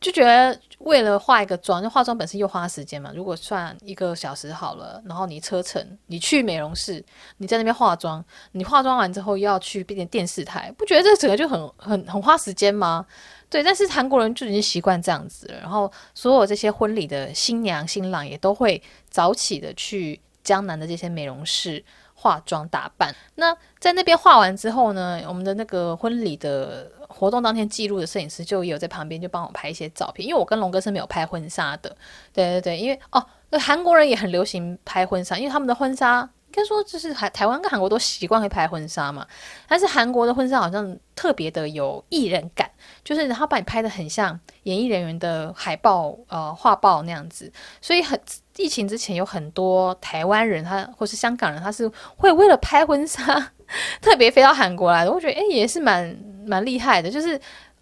[0.00, 3.10] 就觉得为了化一个妆，就化妆本身又花时间嘛。
[3.16, 7.04] 如果算一个小时好了，然后你车程，你去美容室，
[7.38, 13.04] 你在那边化妆，你化妆完之后又要去变成电视台，不觉得这整个就很很很花时间吗？
[13.50, 15.58] 对，但是韩国人就已经习惯这样子了。
[15.58, 21.84] 然后所有这些婚礼的新娘新郎也都会早起的去江南的这些美容室
[22.14, 23.14] 化妆打扮。
[23.34, 31.96] 那在那边化完之后呢，我们的那个婚礼的活动当天记录的摄影师就有在旁边就帮我拍一些照片，因为我跟龙哥是没有拍婚纱的。
[32.32, 33.24] 对对对，因为哦，
[33.58, 36.28] 韩国人也很流行拍婚纱，因为他们的婚纱。
[36.48, 39.26] 应该说，就是台台湾跟韩国都习惯会拍婚纱嘛，
[39.68, 42.68] 但是韩国的婚纱好像特别的有艺人感，
[43.04, 48.18] 就是他把你拍得很像演艺人员的海报、呃画报那样子，所以很
[48.56, 53.52] 疫情之前有很多台湾人他或是香港人，他是会为了拍婚纱
[54.00, 57.40] 特别飞到韩国来的，我觉得诶也是蛮蛮厉害的，就是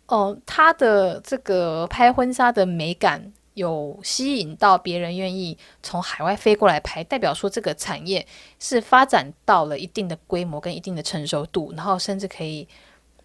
[0.09, 3.33] 哦、他的这个拍婚纱的美感。
[3.57, 8.25] 有吸引到别人愿意从海外飞过来拍，代表说这个产业
[8.61, 12.69] 是发展到了一定的规模跟一定的成熟度，然后甚至可以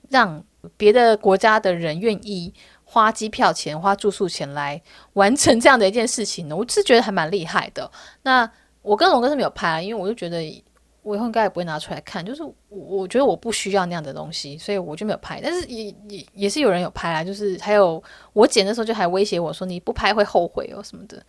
[0.09, 0.43] 让
[0.77, 2.53] 别的国家的人愿意
[2.85, 4.81] 花机票钱、花住宿钱来
[5.13, 6.55] 完成这样的一件事情呢。
[6.55, 7.91] 我是觉得还蛮厉害的。
[8.23, 8.49] 那
[8.81, 10.63] 我跟龙哥是没有拍，因为我就觉得。
[11.03, 15.39] 我以后应该也不会拿出来看，就是我我觉得我不需要那样的东西，所以我就没有拍。
[15.41, 18.01] 但是也也也是有人有拍啦，就是还有
[18.33, 21.21] 我剪的时候就还威胁我说，你不拍会后悔哦什么的。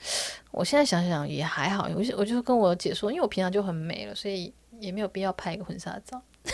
[0.50, 6.20] 我现在想想也还好，我就我就跟我姐说，因为我平常就很美了，所以也没有必要拍一个婚纱照。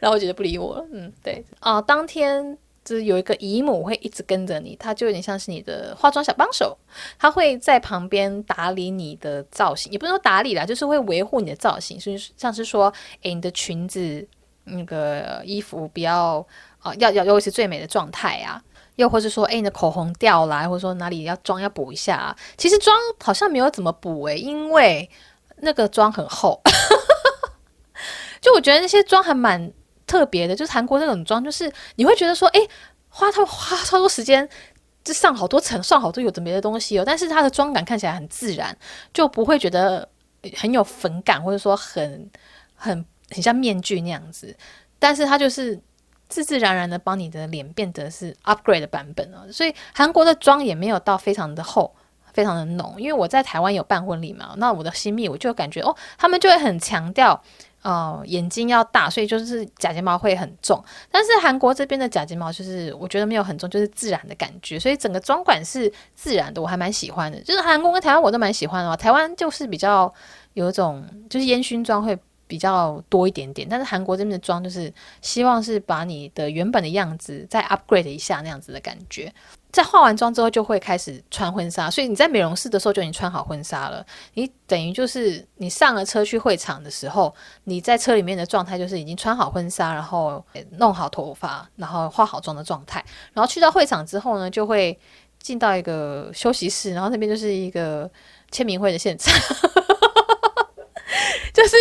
[0.00, 0.86] 然后我姐就不理我了。
[0.92, 2.58] 嗯，对啊，当天。
[2.86, 6.78] 就是有一个姨母会一直跟着你，她就有点像是你的化妆小帮手，
[7.18, 14.24] 她会在旁边打理你的造型，也不是说打理啦，就是会维护你的造型，所以像是说，诶，你的裙子
[14.62, 16.46] 那个衣服不要
[16.78, 18.62] 啊，要要维持最美的状态啊，
[18.94, 25.10] 又或是说，诶，你的口红掉了，或者说哪里要妆要补一下啊，其实妆好像没有怎么补诶、因为
[25.56, 26.62] 那个妆很厚，
[28.40, 29.72] 就我觉得那些妆还蛮。
[30.06, 32.68] 特别的，就是韩国那种妆，就是你会觉得说，诶，
[33.08, 34.48] 花他花超多时间，
[35.02, 37.02] 就上好多层，上好多有的没的东西哦。
[37.04, 38.76] 但是它的妆感看起来很自然，
[39.12, 40.08] 就不会觉得
[40.56, 42.30] 很有粉感，或者说很
[42.74, 44.56] 很很像面具那样子。
[44.98, 45.80] 但是它就是
[46.28, 49.50] 自自然然的帮你的脸变得是 upgrade 的版本哦。
[49.50, 51.94] 所以韩国的妆也没有到非常的厚，
[52.32, 52.94] 非常的浓。
[52.98, 57.42] 因为我在台湾有办婚礼嘛，那我的新密我就感觉哦，他们就会很强调。
[57.86, 60.82] 哦，眼睛要大，所以就是假睫毛会很重。
[61.08, 67.40] 但是韩国这边的假睫毛就是我觉得没有很重，就是自然的感觉，所以整个妆感是自然的，我还蛮喜欢的。
[67.42, 68.96] 就是韩国跟台湾我都蛮喜欢的。
[68.96, 70.12] 台湾就是比较
[70.54, 72.18] 有一种就是烟熏妆会
[72.48, 79.32] 比较多一点点，但是韩国这边的妆就是希望是把你的原本的样子再 upgrade 一下那样子的感觉。
[79.76, 84.02] 在化完妆之后就会开始穿婚纱，所以你在美容室的时候就已经穿好婚纱了。
[84.32, 90.42] 你等于就是你上了车去会场的时候，你在车里面的状态就是已经穿好婚纱，然后
[90.78, 93.04] 弄好头发，然后化好妆的状态。
[93.34, 94.98] 然后去到会场之后呢，就会
[95.38, 98.10] 进到一个休息室，然后那边就是一个
[98.50, 99.30] 签名会的现场。
[101.52, 101.76] 就是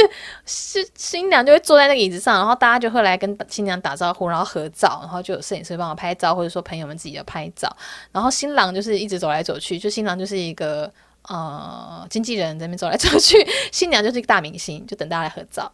[0.46, 7.74] 新新娘就会坐在那个椅子上，然后大家就会来跟新娘打招呼，然后合照，然后就有摄影师帮我拍照，或者说朋友们自己的拍照。
[8.12, 10.92] 然后新郎就是一直走来走去，就新郎就是一个
[11.24, 15.72] 呃经纪人在那边走来走去， 新娘就是一个大明星，就等大家来合照。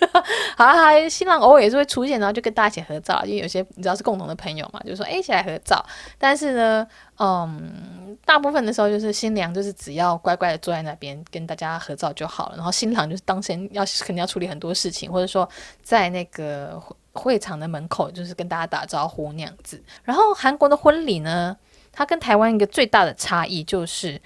[0.56, 5.84] 好了，还新郎偶尔也是会出现，然后就跟大家一起合照，因为有些你知道是共同的朋友嘛，就说哎一起来合照。
[6.18, 6.86] 但是呢，
[7.18, 15.48] 嗯，大部分的时候就是新娘就是只要乖乖的坐在那边跟大家合照就好了，然后新郎就是当先要肯定要处理很多事情，或者说
[15.82, 16.82] 在那个
[17.12, 19.82] 会场的门口就是跟大家打招呼那样子。
[20.04, 21.56] 然后韩国的婚礼呢，
[21.92, 24.20] 它跟台湾一个最大的差异就是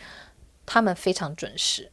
[0.66, 1.90] 他们非常准时。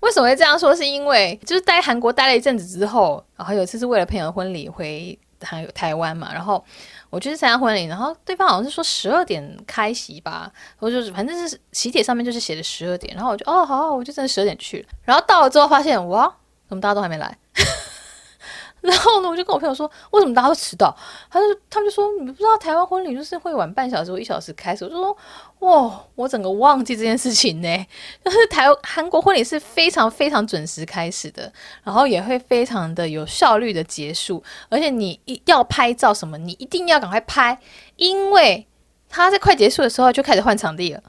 [0.00, 0.74] 为什么会这样说？
[0.74, 6.64] 是因为就是在韩国待了一阵子之后，然后有一次是为了朋友的婚礼回台台湾嘛，然后
[7.10, 16.32] 我去参加婚礼，然后对方好像是说十二点开席吧，我就是反正是喜帖上面就是写的十二点，然后我就哦好，我就真的十二点去了，然后到了之后发现哇，
[16.68, 17.36] 怎么大家都还没来？
[18.80, 20.96] 然后呢，我就跟我朋友说，为什么大家都迟到？
[21.30, 24.84] 他就他们就说，你不知道台湾婚礼就是会晚半小时或一小时开始。
[24.84, 25.16] 我就说，
[25.60, 27.86] 哇，我整个忘记这件事情呢。
[28.24, 31.52] 就是台韩国婚礼是非常非常准时开始的，
[31.82, 34.42] 然后也会非常的有效率的结束。
[34.68, 37.58] 而且你一要拍照什么，你一定要赶快拍，
[37.96, 38.66] 因为
[39.08, 41.02] 他在快结束的时候就开始换场地了。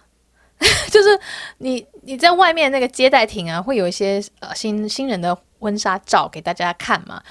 [0.92, 1.18] 就是
[1.60, 7.22] 你你在外面那个接待亭啊，会有一些呃新新人的婚纱照给大家看嘛。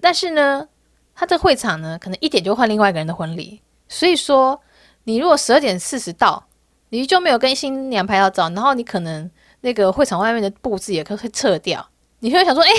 [0.00, 0.66] 但是呢，
[1.14, 4.60] 他这会场呢，可能一点就换另外一个人的婚礼，所以说
[5.04, 6.46] 你如果十二点四十到，
[6.88, 9.30] 你就没有跟新娘拍到照，然后你可能
[9.60, 11.88] 那个会场外面的布置也可会撤掉，
[12.20, 12.70] 你会想说，哎，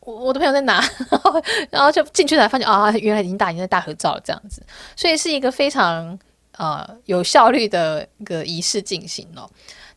[0.00, 0.84] 我我的朋友在哪？
[1.70, 4.62] 然后就进去才发现啊，原来已经大已经在大合照这样子，
[4.96, 6.18] 所以是一个非常
[6.56, 9.48] 呃有效率的一个仪式进行哦。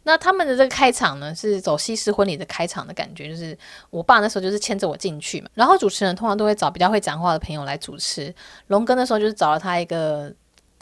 [0.08, 3.58] 那他们的这个开场呢，是走西式婚礼的开场的感觉，就是
[3.90, 8.34] 我爸那时候就是牵着我进去嘛，然后主持人通常都会找比较会讲话的朋友来主持。
[8.68, 10.32] 龙哥那时候就是找了他一个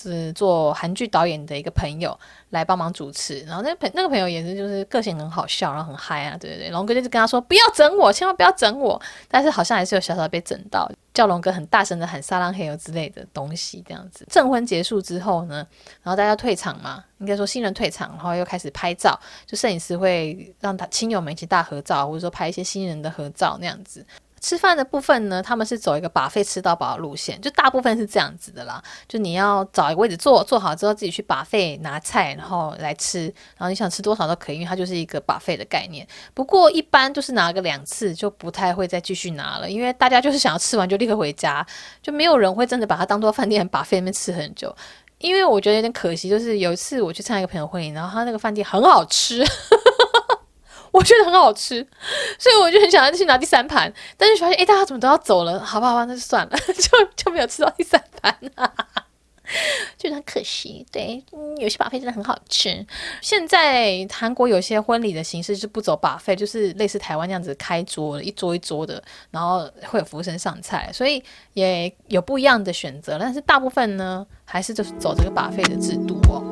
[0.10, 2.18] 是做韩剧导演的一个朋友
[2.49, 6.70] 来帮忙主持，然后那朋那个朋友也是就是个性很好笑，然后很嗨啊，对对对。
[6.70, 14.26] 龙哥就是跟他说不要整我，千万不要整我，但是好像还是有小小被整到，叫龙哥很大声的喊撒浪嘿呦之类的东西这样子。
[14.30, 15.66] 证婚结束之后呢，
[16.01, 24.06] 然后大家退场嘛，应该说新人退场，然后又开始拍照，就摄影师会让他亲友们一起大合照，或者说拍一些新人的合照那样子。
[24.44, 28.84] 吃饭的部分呢，他们是走一个把费吃到饱的路线，就大部分是这样子的啦。
[29.08, 33.22] 就你要找一个位置坐，坐好之后自己去把费拿菜，然后来吃，
[33.58, 36.06] 然后你想吃多少都可以，因为它就是一个把费的概念。
[36.34, 41.66] 不过一般就是拿个两次就不太会再继续拿了，因为大家就是想要吃完就立刻回家，
[42.02, 44.76] 就没有人会真的把它当做饭店把费那边吃很久。
[45.20, 49.41] 因为我觉得有点可惜，就是有一次我去参加一个朋友婚礼，然后他那个饭店很好吃。
[50.94, 51.86] 我觉得很好吃，
[52.38, 55.60] 所以我就很想要去拿第三盘，但是发现哎，大家怎么都要走了？
[55.60, 58.38] 好吧，好吧，那就算了， 就就没有吃到第三盘，
[59.98, 60.86] 就很可惜。
[60.91, 62.86] 对，嗯，有些把费真的很好吃。
[63.22, 71.24] 现在韩国有些婚礼的形式是不走把费就是类似台湾那样子开桌，一桌一桌的，然后会有服务生上菜，所以
[71.54, 73.18] 也有不一样的选择。
[73.20, 76.44] 但是大部分呢，还是就是走这个把费的制度哦。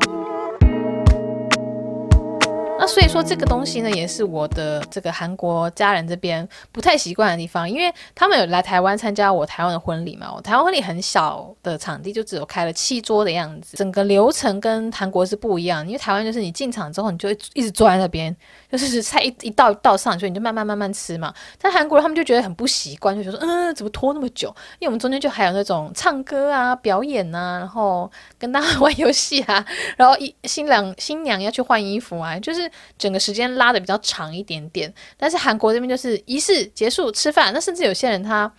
[2.92, 10.30] 所以说这个东西呢，也是我的这个韩国家人这边不太习惯的地方，因为他们有来台湾参加我台湾的婚礼嘛。
[10.36, 15.88] 我台湾婚礼很小的场地，就只有开了七桌的样子，整个流程跟韩国是不一样。
[15.88, 18.36] 因为台湾就是你进场之后，你就会一直坐在那边，
[18.72, 21.34] 就是菜一一道一道上，所以你就慢慢慢慢吃嘛。
[21.60, 24.48] 但韩国人他们就觉得很不习惯，就觉得说，嗯，怎么拖那么久？
[24.80, 29.66] 因为我们中间就还有那种唱歌啊、表演啊，然后跟大家玩游戏啊，
[29.98, 32.72] 然后一新郎新娘要去换衣服啊，就是。
[32.98, 38.52] 整个时间拉得比较长一点点，但是韩国这边就是仪式结束吃饭，那甚至有些人他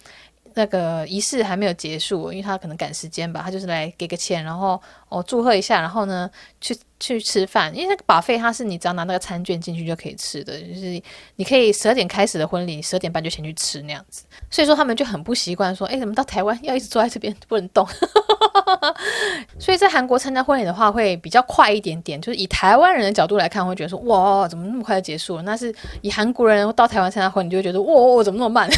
[0.54, 6.28] 那个仪式还没有结束，因为他可能赶时间吧，他就是来给个钱，然后哦祝贺一下，然后呢
[6.60, 11.02] 去去吃饭，因为那个 buffet 它是你只要拿那个餐券进去就可以吃的，就是
[11.36, 17.86] 你可以十二点开始的婚礼，十二点半就先去吃那样子，所以说他们就很不习惯说，哎，怎么到台湾要一直坐在这边不能动。
[19.58, 22.20] 所以在韩国参加婚礼的话，会比较快一点点。
[22.20, 25.42] 就是以台湾人的角度来看，会觉得说哇，怎么那么快就结束了？
[25.42, 28.68] 那是以韩国人到台湾参加婚礼，就会觉得哇，怎么那么慢？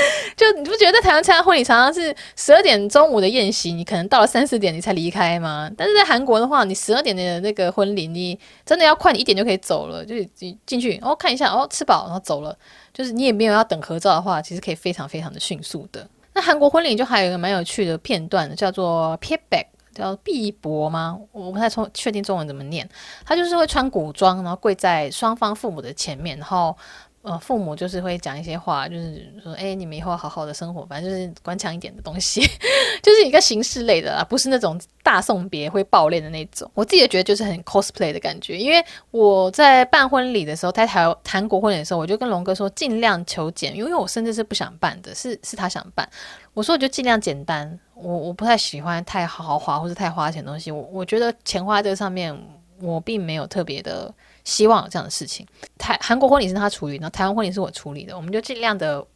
[0.36, 5.70] 就你不觉得在台湾参加婚礼常常是十二点中午的宴席，你可能到了三四点你才离开吗？
[5.76, 12.56] 但是在韩国的话，你十二点的那个婚礼，你真的要快，你一点就可以走了，就你进去哦看一下哦吃饱然后走了。
[12.92, 16.06] 就是你也没有要等合照的话，其实可以非常非常的迅速的。
[16.32, 21.18] 那韩国婚礼就还有一个蛮有趣的片段，叫做 piebag，叫碧博吗？
[21.32, 22.88] 我不太从确定中文怎么念。
[23.24, 26.76] 他就是会穿古装，然后跪在双方父母的前面，然后。
[27.22, 32.40] 呃，父母就是会讲一些话，就是说，哎，你们以后好好的生活，反正就是官腔一点的东西，
[33.02, 36.70] 就是一个形式类的啦，不是那种大送别会爆裂的那种。
[36.72, 46.08] 我自己也觉得就是很 cosplay 的感觉，因为我在办婚礼的时候，在台韩国婚礼的时候，我就跟龙哥说尽量求简，因为我甚至是不想办的，是是他想办，
[46.54, 52.34] 我说我就尽量简单，我我不太喜欢太豪华或者太花钱的东西，我我觉得钱花在这个上面，
[52.80, 54.10] 我并没有特别的。
[54.44, 55.46] 希望有这样的事情。
[55.78, 59.06] 台韩国婚礼是他处理，然后台湾婚礼是我处理的，我们就尽量的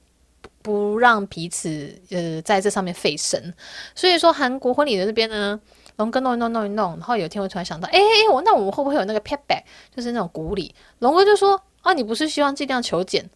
[0.63, 3.55] 不让彼此呃在这上面费神。
[3.95, 5.61] 所以说韩国婚礼的这边呢，
[5.97, 9.63] 龙哥弄一弄弄一弄，然后有一天我突然想到，哎哎，我那我们会不会有那个 pat back，
[9.95, 10.75] 就是那种鼓励？
[11.01, 13.29] 龙哥就说啊，你不是希望尽量求简，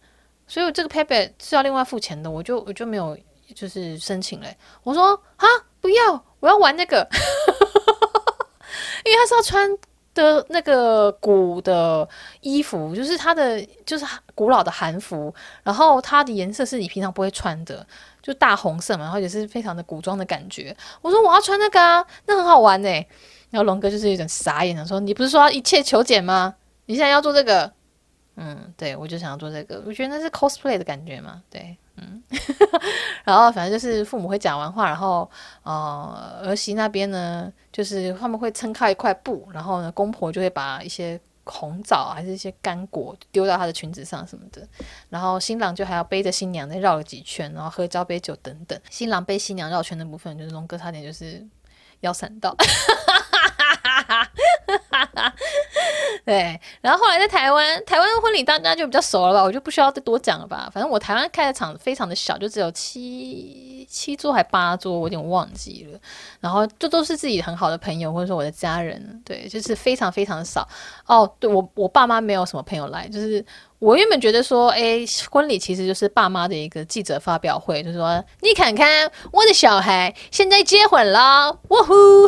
[0.47, 3.17] 所以这个 pat back 是要另外付钱的，我就我就没有
[3.53, 4.55] 就是申请嘞。
[4.83, 5.47] 我说啊，
[5.81, 7.07] 不要，我要玩那个，
[9.05, 9.77] 因为他是要穿。
[10.21, 12.07] 的那个古的
[12.41, 14.05] 衣服，就是它的就是
[14.35, 17.85] 古老的韩服，然后它的颜色是你平常不会穿的，
[18.21, 20.75] 就大红色嘛，然后也是非常的古装的感觉。
[21.01, 22.89] 我说我要穿那个啊，那很好玩呢。
[23.49, 26.53] 然后龙哥就是有点傻眼了，说你不是说一切求简吗？
[26.85, 27.71] 你现在要做这个？
[28.35, 31.75] 嗯，对，我就想要做这个，我觉得那是 cosplay 的感觉嘛，对。
[32.01, 32.23] 嗯，
[33.25, 35.29] 然后反正就是父母会讲完话，然后
[35.63, 44.65] 呃儿媳那边呢，就是他们会撑开一块布，然后呢公婆就会把一些红枣还是一些干果丢到她的裙子上什么的，
[45.09, 48.79] 然后新郎就还要背着新娘再绕了几圈，然后喝交杯酒等等。
[48.89, 51.45] 新郎背新娘绕圈的部分，就是龙哥差点就是
[52.01, 52.55] 腰闪到。
[56.29, 60.69] 对，然后后来在台湾，台湾的婚礼大家就比较熟了吧，我就不需要再多讲了吧。
[60.71, 65.99] 反正我台湾开的场非常的小，就只有七七桌还八桌，我有点忘记了。
[66.39, 70.67] 然后这都是自己很好的朋友，或者说我的家人，对，就是非常非常的少。
[71.07, 73.43] 哦，对我我爸妈没有什么朋友来，就是
[73.79, 82.27] 我原本觉得说，哎，婚礼其实就是爸妈的一个记者发表会，就是说你看看我的小孩现在结婚了，哇呼！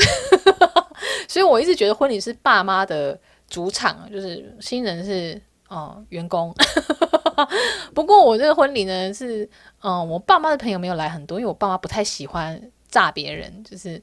[1.30, 3.20] 所以我一直觉得婚礼是爸妈的
[3.52, 6.56] 主场，就是新人是哦、呃、员工。
[7.94, 9.48] 不过我这个婚礼呢是，
[9.82, 14.02] 嗯、我爸妈的朋友没有来很多，因为我爸妈不太喜欢炸别人，就是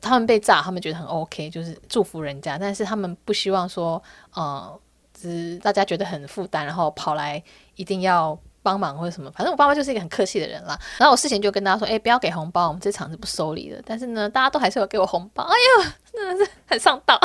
[0.00, 4.00] 他们被炸，他们觉得很 OK，就是祝福人家，但是他们不希望说，
[4.32, 4.80] 呃，
[5.12, 7.42] 只大家觉得很负担，然后跑来
[7.74, 8.38] 一定要。
[8.64, 10.74] 帮忙或者什么，反正我爸妈就是一个很客气的人啦。
[10.96, 13.78] 然后我事前就跟大家说，哎、不要给红包，我们这场是不收礼的。
[13.84, 15.44] 但是呢，大家都还是有给我红包。
[15.44, 17.20] 哎呦，真的是很上道。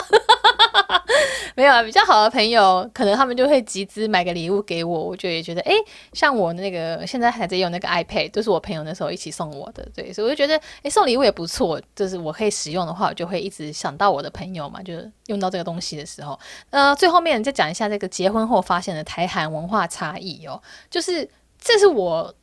[1.60, 4.98] 没有啊，比较好的朋友，可能他们就会集资买个礼物给我。
[4.98, 5.74] 我就也觉得，哎、
[6.14, 9.86] 像我那个现在还在用那个 iPad，都是我朋友那时候一起送我的。
[9.94, 11.82] 对，所以我就觉得，哎、送礼物也不错。
[11.94, 16.40] 就是我可以使用的话，我就会一直想到我的朋友嘛，就是用到这个东西的时候。
[16.70, 21.30] 呃，最后面再讲一下这个结婚后发现的台韩文化差异哦，就是。
[21.62, 22.34] 这是我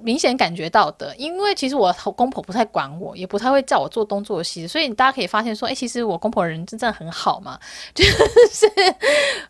[0.00, 7.58] 明显感觉到的，因为其实我公婆不太管我，也不太会叫我做东做西，所以大家可以发现说，哎，其实我公婆人真的很好嘛，
[7.94, 8.66] 就是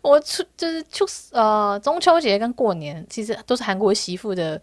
[0.01, 4.61] 我出就是出呃中秋节跟过年，其实都是韩国媳妇的。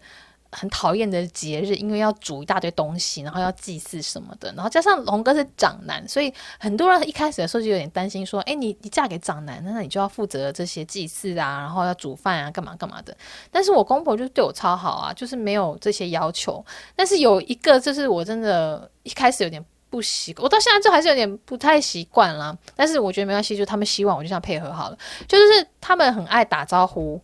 [0.53, 13.15] 很讨厌的节日，因为要煮一大堆东西，然后要祭祀什么的，然后加上龙哥是长男，所以很多人一开始的时候就有点担心，说：“哎，你你嫁给长男，那你就要负责这些祭祀啊，然后要煮饭啊，干嘛干嘛的。”
[13.51, 16.63] 但是我公婆就对我超好啊，就是没有这些要求。
[16.95, 22.57] 但是有一个，就是我真的一开始有点不习惯，我到现在就还是有点不太习惯啦。
[22.75, 24.97] 但是我觉得没关系，就他们希望我就这样配合好了。
[25.27, 27.21] 就是他们很爱打招呼。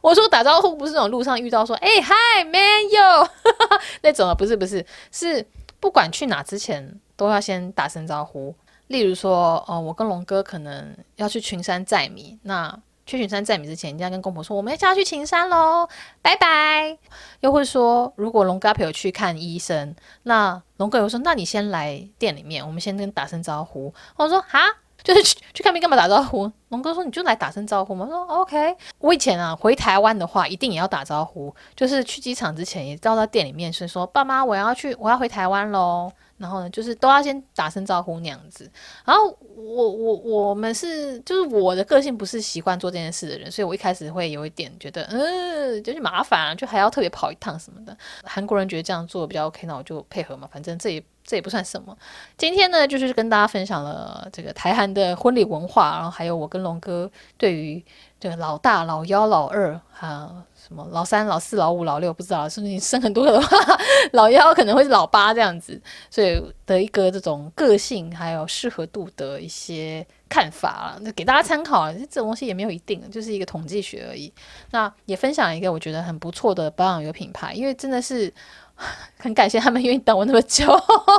[0.00, 3.28] 我说打招呼不是那种路上遇到说哎嗨 man yo
[4.02, 5.46] 那种啊，不是不是，是
[5.80, 8.54] 不管去哪之前都要先打声招呼。
[8.88, 12.72] 例如说，哦、呃，我跟龙哥可能要去群山载米，那
[13.04, 15.88] 去群山载米之前，一定要跟公婆说我们要去群山喽，
[16.22, 16.96] 拜拜。
[17.40, 23.92] 又会说，如果龙哥陪我去看医生，那龙哥又说，那你先来店里面，我们先跟打声招呼。
[24.16, 24.60] 我说哈。
[25.06, 26.50] 就是去去看病干嘛打招呼？
[26.70, 28.04] 龙哥说，你就来打声招呼嘛。
[28.04, 28.76] 我说 OK。
[28.98, 36.10] 我以前啊回台湾的话，一定也要打招呼，就是去机场之前也到到店里面是说，爸妈我要去，我要回台湾喽。
[36.38, 38.70] 然后呢，就是都要先打声招呼那样子。
[39.04, 47.96] 然后我我我们是就是我的个性不是习惯做这件事的人，所以我一开始会有一点觉得，嗯，就是麻烦啊，就还要特别跑一趟什么的。
[48.24, 51.96] 韩国人觉得这样做比较 OK，那我就配合嘛，反正这也这也不算什么。
[52.36, 57.82] 今天呢，就是跟大家分享了这个台韩的婚礼文化，然后还有我跟龙哥对于
[58.20, 60.44] 这个老大、老幺、老二啊。
[60.66, 63.56] 什么老三、老四、老五、老六不知道，是不是你生很多个的话，
[64.14, 71.92] 老幺可能会是老八这样子，所以的一个这种个性还有适合度的一些看法了，那给大家参考。
[71.92, 74.32] 这种东西也没有一定，就是一个统计学而已。
[74.72, 78.32] 那也分享一个我觉得很不错的保养油品牌，因为真的是
[79.18, 80.66] 很感谢他们愿意等我那么久，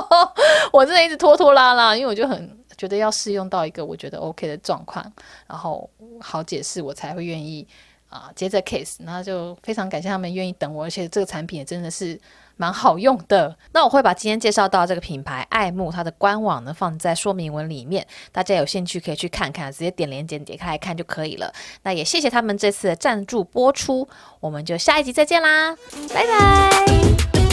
[0.72, 5.10] 我真的一直拖拖拉拉，因为我就很觉得要试用到一个我觉得 OK 的状况，
[5.46, 5.88] 然后
[6.20, 7.66] 好解释，我才会愿意。
[8.08, 12.18] 啊，接着 case，那就非常感谢他们愿意等我，而且这个产品也真的是
[12.56, 13.54] 蛮好用的。
[13.72, 21.52] 那我会把今天介绍到这个品牌爱慕它的官网呢放在说明文里面，大家有兴趣可以去看看，直接点连接点开来看就可以了。
[21.82, 24.08] 那也谢谢他们这次的赞助播出，
[24.40, 25.76] 我们就下一集再见啦，
[26.14, 27.47] 拜拜。